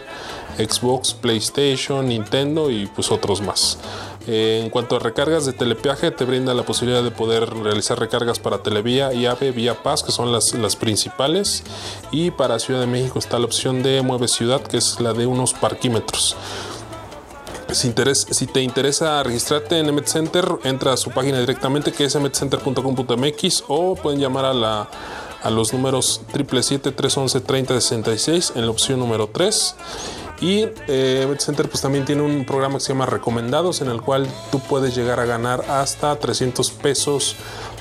Xbox, 0.58 1.14
PlayStation, 1.14 2.08
Nintendo 2.08 2.70
y 2.70 2.88
pues 2.88 3.12
otros 3.12 3.42
más. 3.42 3.78
Eh, 4.26 4.62
en 4.64 4.70
cuanto 4.70 4.96
a 4.96 5.00
recargas 5.00 5.46
de 5.46 5.54
telepeaje, 5.54 6.12
te 6.12 6.24
brinda 6.24 6.54
la 6.54 6.64
posibilidad 6.64 7.04
de 7.04 7.12
poder 7.12 7.54
realizar 7.54 8.00
recargas 8.00 8.40
para 8.40 8.64
Televía 8.64 9.14
y 9.14 9.26
AVE 9.26 9.52
Vía 9.52 9.84
Paz, 9.84 10.04
que 10.04 10.12
son 10.12 10.32
las, 10.32 10.54
las 10.54 10.76
principales. 10.76 11.64
Y 12.12 12.32
para 12.32 12.60
Ciudad 12.60 12.80
de 12.80 12.88
México 12.88 13.20
está 13.20 13.40
la 13.40 13.46
opción 13.46 13.84
de 13.84 14.02
Mueve 14.02 14.28
Ciudad, 14.28 14.62
que 14.62 14.78
es 14.78 15.00
la 15.00 15.14
de 15.14 15.26
unos 15.26 15.54
parquímetros. 15.54 16.38
Si, 17.74 17.92
te 17.92 18.62
interesa 18.62 19.22
registrarte 19.24 19.80
en 19.80 19.90
Emet 19.90 20.06
Center, 20.06 20.46
entra 20.64 20.94
a 20.94 20.98
su 20.98 21.10
página 21.10 21.40
directamente 21.40 21.92
que 21.92 22.06
es 22.06 22.14
emetcenter.com.mx 22.14 23.64
o 23.68 23.96
pueden 23.96 24.20
llamar 24.20 24.46
a, 24.46 24.54
la, 24.54 24.88
a 25.42 25.50
los 25.50 25.74
números 25.74 26.22
777-311-3066 26.34 28.52
en 28.56 28.66
la 28.66 28.72
opción 28.72 29.00
número 29.00 29.26
3. 29.28 29.76
Y 30.44 30.68
eh, 30.90 31.26
pues 31.26 31.82
también 31.82 32.04
tiene 32.04 32.22
un 32.22 32.44
programa 32.44 32.76
que 32.76 32.82
se 32.82 32.90
llama 32.90 33.06
Recomendados 33.06 33.80
en 33.80 33.90
el 33.90 34.02
cual 34.02 34.28
tú 34.52 34.60
puedes 34.60 34.94
llegar 34.94 35.22
a 35.22 35.26
ganar 35.26 35.64
hasta 35.70 36.20
300 36.20 36.70
pesos 36.72 37.38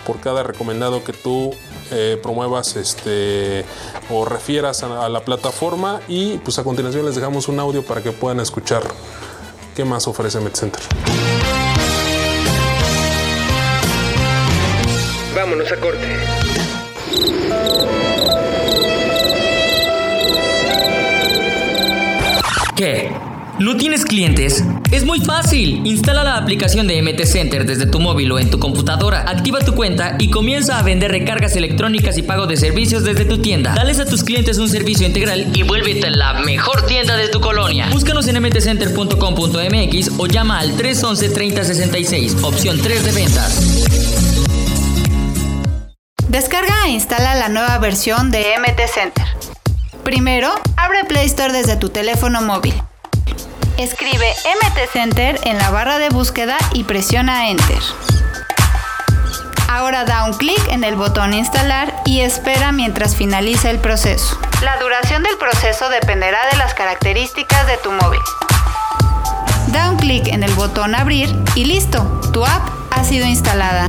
por 0.07 0.20
cada 0.20 0.44
recomendado 0.44 1.03
que 1.03 1.12
tú 1.12 1.51
eh, 1.90 2.20
promuevas 2.22 2.77
este 2.77 3.64
o 4.11 4.25
refieras 4.25 4.85
a, 4.85 5.05
a 5.05 5.09
la 5.09 5.25
plataforma 5.25 6.03
y 6.07 6.38
pues 6.38 6.61
a 6.61 6.62
continuación 6.62 7.05
les 7.05 7.16
dejamos 7.16 7.48
un 7.48 7.59
audio 7.59 7.83
para 7.83 8.01
que 8.01 8.12
puedan 8.12 8.38
escuchar 8.38 8.83
qué 9.75 9.85
más 9.85 10.07
ofrece 10.07 10.38
MedCenter. 10.38 10.83
Vámonos 15.35 15.72
a 15.72 15.77
corte. 15.79 16.07
¿No 23.61 23.77
tienes 23.77 24.05
clientes? 24.05 24.64
Es 24.90 25.05
muy 25.05 25.21
fácil. 25.21 25.87
Instala 25.87 26.25
la 26.25 26.37
aplicación 26.37 26.88
de 26.88 27.01
MT 27.01 27.27
Center 27.27 27.64
desde 27.64 27.87
tu 27.87 28.01
móvil 28.01 28.33
o 28.33 28.40
en 28.40 28.51
tu 28.51 28.59
computadora, 28.59 29.21
activa 29.21 29.61
tu 29.61 29.77
cuenta 29.77 30.16
y 30.18 30.31
comienza 30.31 30.81
a 30.81 30.83
vender 30.83 31.12
recargas 31.12 31.55
electrónicas 31.55 32.18
y 32.18 32.23
pago 32.23 32.49
de 32.49 32.57
servicios 32.57 33.05
desde 33.05 33.25
tu 33.25 33.38
tienda. 33.38 33.73
Dales 33.75 34.01
a 34.01 34.05
tus 34.05 34.25
clientes 34.25 34.59
un 34.59 34.68
servicio 34.68 35.07
integral 35.07 35.47
y 35.55 35.62
vuélvete 35.62 36.11
la 36.11 36.40
mejor 36.40 36.85
tienda 36.87 37.16
de 37.16 37.29
tu 37.29 37.40
colonia. 37.40 37.88
Búscanos 37.92 38.27
en 38.27 38.42
mtcenter.com.mx 38.42 40.11
o 40.18 40.27
llama 40.27 40.59
al 40.59 40.77
311-3066, 40.77 42.42
opción 42.42 42.81
3 42.83 43.05
de 43.05 43.12
ventas. 43.12 43.87
Descarga 46.29 46.87
e 46.87 46.90
instala 46.90 47.37
la 47.37 47.49
nueva 47.49 47.79
versión 47.79 48.33
de 48.33 48.45
MT 48.59 48.81
Center. 48.92 49.41
Primero, 50.05 50.53
abre 50.77 51.05
Play 51.05 51.27
Store 51.27 51.53
desde 51.53 51.77
tu 51.77 51.88
teléfono 51.88 52.43
móvil. 52.43 52.75
Escribe 53.79 54.35
MT 54.45 54.93
Center 54.93 55.41
en 55.45 55.59
la 55.59 55.71
barra 55.71 55.99
de 55.99 56.09
búsqueda 56.09 56.57
y 56.73 56.83
presiona 56.83 57.49
Enter. 57.49 57.79
Ahora 59.69 60.05
da 60.05 60.25
un 60.25 60.35
clic 60.35 60.61
en 60.71 60.83
el 60.83 60.97
botón 60.97 61.33
Instalar 61.33 61.95
y 62.05 62.21
espera 62.21 62.73
mientras 62.73 63.15
finaliza 63.15 63.71
el 63.71 63.79
proceso. 63.79 64.38
La 64.62 64.77
duración 64.79 65.23
del 65.23 65.37
proceso 65.38 65.88
dependerá 65.88 66.38
de 66.51 66.59
las 66.59 66.75
características 66.75 67.67
de 67.69 67.77
tu 67.79 67.93
móvil. 67.93 68.21
Da 69.69 69.88
un 69.88 69.97
clic 69.97 70.27
en 70.27 70.43
el 70.43 70.53
botón 70.55 70.97
Abrir 70.97 71.33
y 71.55 71.65
listo, 71.65 72.03
tu 72.33 72.45
app 72.45 72.69
ha 72.91 73.05
sido 73.05 73.27
instalada. 73.27 73.88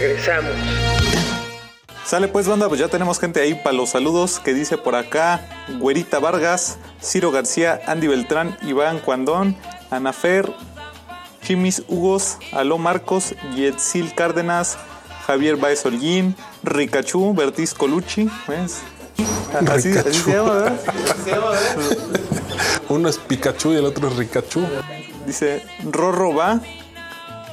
Regresamos. 0.00 0.52
Sale 2.04 2.28
pues 2.28 2.46
banda, 2.46 2.68
pues 2.68 2.78
ya 2.78 2.88
tenemos 2.88 3.18
gente 3.18 3.40
ahí 3.40 3.54
para 3.54 3.72
los 3.72 3.90
saludos 3.90 4.38
que 4.38 4.54
dice 4.54 4.78
por 4.78 4.94
acá 4.94 5.46
Güerita 5.80 6.20
Vargas, 6.20 6.78
Ciro 7.02 7.32
García, 7.32 7.80
Andy 7.86 8.06
Beltrán, 8.06 8.56
Iván 8.62 9.00
Cuandón, 9.00 9.56
Anafer, 9.90 10.50
Chimis 11.42 11.82
Hugos, 11.88 12.38
Aló 12.52 12.78
Marcos, 12.78 13.34
Yetzil 13.56 14.14
Cárdenas, 14.14 14.78
Javier 15.26 15.56
Baez 15.56 15.84
Holguín, 15.84 16.36
Ricachú, 16.62 17.34
Bertiz 17.34 17.74
Colucci, 17.74 18.30
¿ves? 18.46 18.78
Así, 19.68 19.98
así 19.98 20.20
se 20.20 20.32
llama, 20.32 20.54
¿verdad? 20.54 20.80
Así 20.86 21.22
se 21.24 21.30
llama, 21.30 21.50
¿verdad? 21.50 22.20
Uno 22.88 23.08
es 23.08 23.18
Pikachu 23.18 23.72
y 23.72 23.76
el 23.76 23.84
otro 23.84 24.08
es 24.08 24.16
Rikachu. 24.16 24.62
Dice 25.26 25.62
Rorro 25.84 26.34
va, 26.34 26.60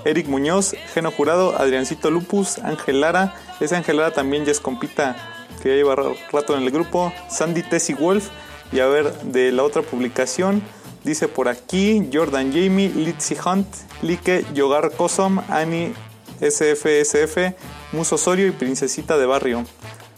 Eric 0.06 0.28
Muñoz, 0.28 0.76
Geno 0.94 1.12
Jurado, 1.12 1.56
Adriancito 1.58 2.10
Lupus, 2.12 2.60
Ángel 2.60 3.02
Lara. 3.02 3.36
Ese 3.60 3.76
Ángel 3.76 3.98
Lara 3.98 4.12
también 4.14 4.46
ya 4.46 4.52
es 4.52 4.60
compita 4.60 5.16
que 5.62 5.70
ya 5.70 5.76
lleva 5.76 5.96
ra- 5.96 6.14
rato 6.32 6.56
en 6.56 6.64
el 6.64 6.72
grupo. 6.72 7.12
Sandy 7.30 7.64
Tessie 7.64 7.96
Wolf. 7.96 8.30
Y 8.72 8.80
a 8.80 8.88
ver, 8.88 9.12
de 9.24 9.52
la 9.52 9.64
otra 9.64 9.82
publicación, 9.84 10.62
dice 11.04 11.28
por 11.28 11.48
aquí 11.50 12.10
Jordan 12.12 12.52
Jamie, 12.52 12.90
Litzy 12.90 13.36
Hunt, 13.46 13.68
Like, 14.02 14.46
Yogar 14.54 14.92
Kosom, 14.92 15.40
Ani 15.50 15.94
SFSF, 16.42 17.54
Muso 17.94 18.16
Osorio 18.16 18.48
y 18.48 18.52
Princesita 18.52 19.18
de 19.18 19.26
Barrio. 19.26 19.64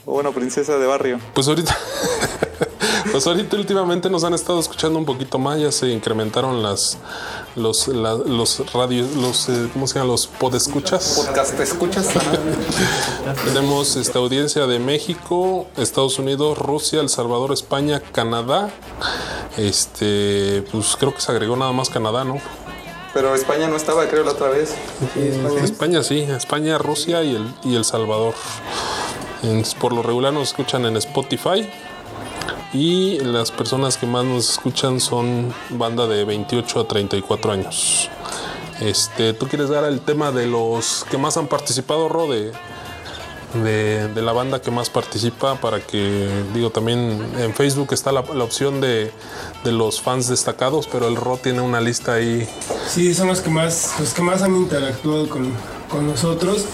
O 0.05 0.13
bueno, 0.13 0.31
Princesa 0.31 0.77
de 0.77 0.87
Barrio. 0.87 1.19
Pues 1.33 1.47
ahorita, 1.49 1.77
Pues 3.11 3.25
ahorita 3.27 3.55
últimamente 3.57 4.09
nos 4.09 4.23
han 4.23 4.33
estado 4.33 4.59
escuchando 4.59 4.97
un 4.99 5.05
poquito 5.05 5.37
más, 5.39 5.59
ya 5.59 5.71
se 5.71 5.89
incrementaron 5.89 6.61
las 6.63 6.97
los 7.55 7.87
la- 7.87 8.13
los 8.15 8.71
radios, 8.73 9.15
los 9.15 9.49
eh, 9.49 9.69
¿cómo 9.73 9.87
se 9.87 9.95
llama? 9.95 10.11
los 10.11 10.27
podescuchas. 10.27 11.23
Podcast, 11.25 11.55
¿te 11.55 11.63
escuchas? 11.63 12.07
Tenemos 13.45 13.95
esta 13.95 14.19
audiencia 14.19 14.67
de 14.67 14.79
México, 14.79 15.67
Estados 15.77 16.19
Unidos, 16.19 16.57
Rusia, 16.57 17.01
El 17.01 17.09
Salvador, 17.09 17.51
España, 17.51 17.99
Canadá. 18.11 18.69
Este, 19.57 20.63
pues 20.71 20.95
creo 20.97 21.13
que 21.13 21.21
se 21.21 21.31
agregó 21.31 21.55
nada 21.55 21.71
más 21.71 21.89
Canadá, 21.89 22.23
¿no? 22.23 22.39
Pero 23.13 23.33
España 23.33 23.67
no 23.67 23.75
estaba, 23.75 24.07
creo, 24.07 24.23
la 24.23 24.31
otra 24.33 24.49
vez. 24.49 24.75
España 25.63 26.03
sí, 26.03 26.19
España, 26.21 26.77
Rusia 26.77 27.23
y 27.23 27.35
el, 27.35 27.53
y 27.63 27.75
el 27.75 27.83
Salvador. 27.85 28.35
En- 29.43 29.63
por 29.79 29.93
lo 29.93 30.03
regular 30.03 30.33
nos 30.33 30.49
escuchan 30.49 30.85
en 30.85 30.97
Spotify. 30.97 31.67
Y 32.73 33.19
las 33.19 33.51
personas 33.51 33.97
que 33.97 34.05
más 34.05 34.25
nos 34.25 34.49
escuchan 34.51 34.99
son 34.99 35.53
banda 35.69 36.07
de 36.07 36.25
28 36.25 36.81
a 36.81 36.87
34 36.87 37.51
años. 37.51 38.09
Este, 38.81 39.33
¿Tú 39.33 39.47
quieres 39.47 39.69
dar 39.69 39.85
el 39.85 40.01
tema 40.01 40.31
de 40.31 40.47
los 40.47 41.05
que 41.09 41.17
más 41.17 41.37
han 41.37 41.47
participado, 41.47 42.09
Ro? 42.09 42.27
De, 42.27 42.51
de, 43.63 44.07
de 44.09 44.21
la 44.21 44.33
banda 44.33 44.61
que 44.61 44.69
más 44.71 44.89
participa 44.89 45.55
para 45.59 45.79
que, 45.79 46.29
digo, 46.53 46.69
también 46.69 47.25
en 47.39 47.53
Facebook 47.53 47.93
está 47.93 48.11
la, 48.11 48.23
la 48.33 48.43
opción 48.43 48.81
de, 48.81 49.11
de 49.63 49.71
los 49.71 50.01
fans 50.01 50.27
destacados, 50.27 50.87
pero 50.91 51.07
el 51.07 51.15
Ro 51.15 51.39
tiene 51.41 51.61
una 51.61 51.79
lista 51.79 52.15
ahí 52.15 52.47
Sí, 52.87 53.13
son 53.13 53.27
los 53.27 53.41
que 53.41 53.49
más, 53.49 53.95
los 53.99 54.13
que 54.13 54.21
más 54.21 54.41
han 54.41 54.55
interactuado 54.55 55.29
con, 55.29 55.51
con 55.89 56.07
nosotros. 56.07 56.65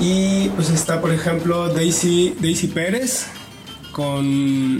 Y 0.00 0.48
pues 0.50 0.70
está, 0.70 1.00
por 1.00 1.12
ejemplo, 1.12 1.68
Daisy, 1.68 2.36
Daisy 2.40 2.68
Pérez, 2.68 3.26
con 3.92 4.26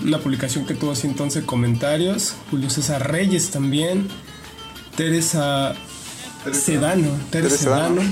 una 0.07 0.18
publicación 0.18 0.66
que 0.66 0.75
tuvo 0.75 0.94
111 0.94 1.44
comentarios. 1.44 2.35
Julio 2.51 2.70
César 2.70 3.11
Reyes 3.11 3.51
también. 3.51 4.09
Teresa 4.96 5.75
Sedano. 6.53 7.09
Teresa 7.31 7.57
Sedano. 7.57 8.03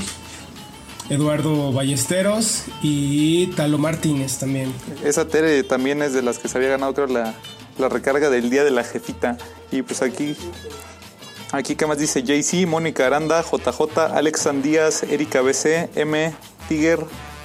Eduardo 1.11 1.73
Ballesteros 1.73 2.65
y 2.83 3.49
Talo 3.49 3.79
Martínez 3.79 4.39
también. 4.39 4.73
Esa 5.05 5.27
Tere 5.27 5.65
también 5.65 6.03
es 6.03 6.13
de 6.13 6.23
las 6.23 6.39
que 6.39 6.49
se 6.49 6.57
había 6.57 6.71
ganado, 6.71 6.95
creo, 6.95 7.09
la, 7.09 7.35
la 7.79 7.89
recarga 7.89 8.31
del 8.31 8.49
día 8.49 8.63
de 8.63 8.71
la 8.71 8.85
jefita. 8.85 9.37
Y 9.73 9.83
pues 9.83 10.03
aquí, 10.03 10.37
aquí 11.51 11.75
¿qué 11.75 11.87
más 11.87 11.99
dice? 11.99 12.23
JC, 12.23 12.65
Mónica 12.67 13.07
Aranda, 13.07 13.43
JJ, 13.43 13.99
Alex 14.15 14.41
Sandías, 14.43 15.03
Erika 15.03 15.41
BC, 15.41 15.91
M, 15.97 16.33
Tiger, 16.69 17.01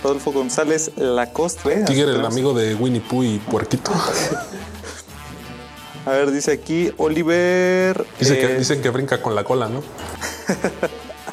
Rodolfo 0.06 0.32
González. 0.34 0.92
Así 0.96 1.58
Tiger, 1.88 2.10
el 2.10 2.24
amigo 2.24 2.54
de 2.54 2.76
Winnie 2.76 3.02
Pooh 3.02 3.24
y 3.24 3.40
Puerquito. 3.40 3.92
A 6.06 6.12
ver, 6.12 6.30
dice 6.30 6.52
aquí 6.52 6.92
Oliver. 6.98 8.06
Dice 8.20 8.38
que, 8.38 8.46
eh, 8.46 8.60
dicen 8.60 8.84
que 8.84 8.92
brinca 8.92 9.24
con 9.24 9.34
la 9.34 9.44
cola, 9.44 9.68
¿no? 9.68 9.82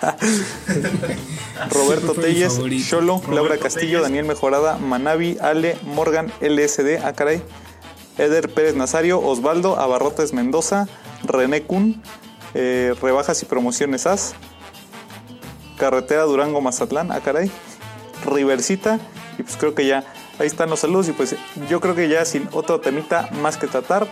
Roberto 1.71 2.15
Telles. 2.15 2.59
Cholo, 2.89 3.19
Roberto 3.19 3.35
Laura 3.35 3.59
Castillo, 3.59 4.01
Daniel 4.01 4.25
Mejorada, 4.25 4.79
Manavi, 4.79 5.37
Ale, 5.43 5.77
Morgan, 5.83 6.33
LSD, 6.41 7.05
ah 7.05 7.13
caray, 7.13 7.43
Eder 8.17 8.49
Pérez 8.49 8.75
Nazario, 8.75 9.21
Osvaldo, 9.21 9.79
Abarrotes 9.79 10.33
Mendoza, 10.33 10.89
René 11.25 11.65
Kun, 11.65 12.03
eh, 12.55 12.95
Rebajas 13.03 13.43
y 13.43 13.45
Promociones 13.45 14.07
AS, 14.07 14.33
Carretera 15.77 16.23
Durango 16.23 16.63
Mazatlán, 16.63 17.13
ah 17.13 17.21
caray, 17.21 17.51
Riversita, 18.25 18.99
y 19.39 19.43
pues 19.43 19.57
creo 19.57 19.75
que 19.75 19.87
ya 19.87 20.05
ahí 20.39 20.47
están 20.47 20.71
los 20.71 20.81
saludos 20.81 21.09
y 21.09 21.13
pues 21.13 21.37
yo 21.69 21.81
creo 21.81 21.95
que 21.95 22.09
ya 22.09 22.25
sin 22.25 22.49
otro 22.53 22.81
temita 22.81 23.29
más 23.41 23.57
que 23.57 23.67
tratar. 23.67 24.07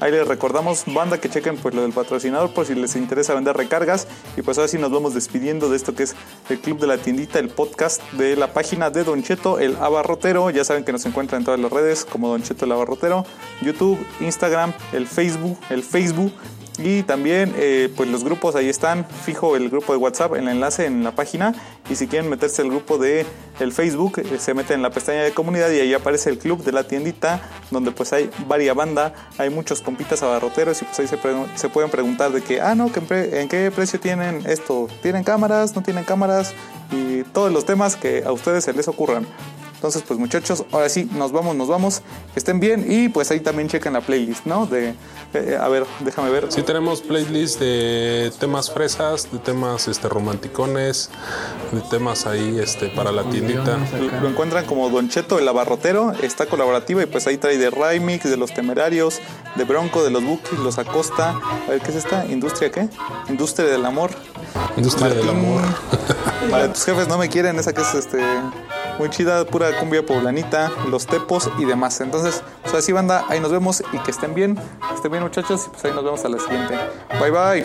Ahí 0.00 0.10
les 0.10 0.26
recordamos, 0.26 0.82
banda, 0.92 1.20
que 1.20 1.28
chequen 1.28 1.56
pues 1.56 1.76
lo 1.76 1.82
del 1.82 1.92
patrocinador 1.92 2.52
por 2.52 2.66
si 2.66 2.74
les 2.74 2.96
interesa 2.96 3.34
vender 3.34 3.56
recargas. 3.56 4.08
Y 4.36 4.42
pues 4.42 4.58
ahora 4.58 4.66
sí 4.66 4.76
nos 4.76 4.90
vamos 4.90 5.14
despidiendo 5.14 5.68
de 5.68 5.76
esto 5.76 5.94
que 5.94 6.02
es 6.02 6.16
el 6.48 6.58
Club 6.58 6.80
de 6.80 6.88
la 6.88 6.98
Tiendita, 6.98 7.38
el 7.38 7.50
podcast 7.50 8.02
de 8.14 8.34
la 8.34 8.52
página 8.52 8.90
de 8.90 9.04
Don 9.04 9.22
Cheto, 9.22 9.60
el 9.60 9.76
Abarrotero. 9.76 10.50
Ya 10.50 10.64
saben 10.64 10.82
que 10.82 10.90
nos 10.90 11.06
encuentran 11.06 11.42
en 11.42 11.44
todas 11.44 11.60
las 11.60 11.70
redes 11.70 12.04
como 12.04 12.30
Don 12.30 12.42
Cheto 12.42 12.64
el 12.64 12.72
Abarrotero, 12.72 13.24
YouTube, 13.60 14.04
Instagram, 14.18 14.72
el 14.92 15.06
Facebook, 15.06 15.56
el 15.70 15.84
Facebook. 15.84 16.32
Y 16.78 17.02
también 17.02 17.54
eh, 17.58 17.92
pues 17.94 18.08
los 18.08 18.24
grupos 18.24 18.56
ahí 18.56 18.68
están, 18.68 19.04
fijo 19.04 19.56
el 19.56 19.68
grupo 19.68 19.92
de 19.92 19.98
WhatsApp, 19.98 20.34
el 20.34 20.48
enlace 20.48 20.86
en 20.86 21.04
la 21.04 21.12
página. 21.12 21.54
Y 21.90 21.96
si 21.96 22.06
quieren 22.06 22.30
meterse 22.30 22.62
al 22.62 22.68
grupo 22.68 22.96
de 22.96 23.26
el 23.60 23.72
Facebook, 23.72 24.18
eh, 24.18 24.38
se 24.38 24.54
meten 24.54 24.76
en 24.76 24.82
la 24.82 24.90
pestaña 24.90 25.22
de 25.22 25.32
comunidad 25.32 25.70
y 25.70 25.80
ahí 25.80 25.92
aparece 25.92 26.30
el 26.30 26.38
club 26.38 26.64
de 26.64 26.72
la 26.72 26.84
tiendita, 26.84 27.42
donde 27.70 27.90
pues 27.90 28.12
hay 28.14 28.30
varia 28.48 28.72
banda, 28.72 29.12
hay 29.36 29.50
muchos 29.50 29.82
compitas 29.82 30.22
abarroteros 30.22 30.80
y 30.80 30.86
pues 30.86 30.98
ahí 31.00 31.06
se, 31.56 31.68
pueden 31.68 31.90
preguntar 31.90 32.32
de 32.32 32.40
que, 32.42 32.60
ah, 32.62 32.74
no, 32.74 32.90
¿qué 32.90 33.02
pre- 33.02 33.42
¿en 33.42 33.48
qué 33.48 33.70
precio 33.70 34.00
tienen 34.00 34.42
esto? 34.46 34.88
¿Tienen 35.02 35.24
cámaras? 35.24 35.76
¿No 35.76 35.82
tienen 35.82 36.04
cámaras? 36.04 36.54
Y 36.90 37.22
todos 37.24 37.52
los 37.52 37.66
temas 37.66 37.96
que 37.96 38.22
a 38.24 38.32
ustedes 38.32 38.64
se 38.64 38.72
les 38.72 38.88
ocurran. 38.88 39.26
Entonces, 39.82 40.04
pues 40.06 40.20
muchachos, 40.20 40.64
ahora 40.70 40.88
sí, 40.88 41.10
nos 41.16 41.32
vamos, 41.32 41.56
nos 41.56 41.66
vamos. 41.66 42.02
Que 42.32 42.38
estén 42.38 42.60
bien 42.60 42.86
y 42.88 43.08
pues 43.08 43.32
ahí 43.32 43.40
también 43.40 43.66
chequen 43.66 43.94
la 43.94 44.00
playlist, 44.00 44.46
¿no? 44.46 44.64
De, 44.64 44.94
eh, 45.34 45.58
a 45.60 45.66
ver, 45.66 45.84
déjame 45.98 46.30
ver. 46.30 46.46
Sí 46.52 46.62
tenemos 46.62 47.00
playlist 47.00 47.58
de 47.58 48.32
temas 48.38 48.70
fresas, 48.70 49.32
de 49.32 49.40
temas 49.40 49.88
este 49.88 50.08
romanticones, 50.08 51.10
de 51.72 51.80
temas 51.90 52.26
ahí 52.26 52.60
este 52.62 52.90
para 52.90 53.10
la 53.10 53.24
tiendita. 53.24 53.76
Lo 53.98 54.20
lo 54.20 54.28
encuentran 54.28 54.66
como 54.66 54.88
Don 54.88 55.08
Cheto, 55.08 55.40
el 55.40 55.48
abarrotero, 55.48 56.12
está 56.22 56.46
colaborativa 56.46 57.02
y 57.02 57.06
pues 57.06 57.26
ahí 57.26 57.36
trae 57.36 57.58
de 57.58 57.68
Rymix, 57.70 58.30
de 58.30 58.36
los 58.36 58.54
temerarios, 58.54 59.18
de 59.56 59.64
Bronco, 59.64 60.04
de 60.04 60.10
los 60.10 60.22
Bookies, 60.22 60.60
los 60.60 60.78
Acosta. 60.78 61.40
A 61.66 61.70
ver, 61.70 61.80
¿qué 61.80 61.90
es 61.90 61.96
esta? 61.96 62.24
¿Industria 62.26 62.70
qué? 62.70 62.88
Industria 63.28 63.66
del 63.66 63.84
amor. 63.84 64.12
Industria 64.76 65.08
del 65.08 65.28
amor. 65.28 65.62
Vale, 66.52 66.68
tus 66.68 66.84
jefes 66.84 67.08
no 67.08 67.18
me 67.18 67.28
quieren, 67.28 67.58
esa 67.58 67.72
que 67.72 67.82
es 67.82 67.94
este 67.94 68.22
muy 68.98 69.10
chida, 69.10 69.44
pura 69.44 69.78
cumbia 69.78 70.04
poblanita, 70.04 70.70
los 70.88 71.06
tepos 71.06 71.50
y 71.58 71.64
demás. 71.64 72.00
Entonces, 72.00 72.42
pues 72.62 72.74
así 72.74 72.92
banda, 72.92 73.24
ahí 73.28 73.40
nos 73.40 73.50
vemos 73.50 73.82
y 73.92 73.98
que 73.98 74.10
estén 74.10 74.34
bien, 74.34 74.56
que 74.56 74.94
estén 74.94 75.10
bien 75.10 75.22
muchachos 75.22 75.66
y 75.66 75.70
pues 75.70 75.84
ahí 75.84 75.92
nos 75.92 76.04
vemos 76.04 76.24
a 76.24 76.28
la 76.28 76.38
siguiente. 76.38 76.74
Bye 77.20 77.30
bye. 77.30 77.62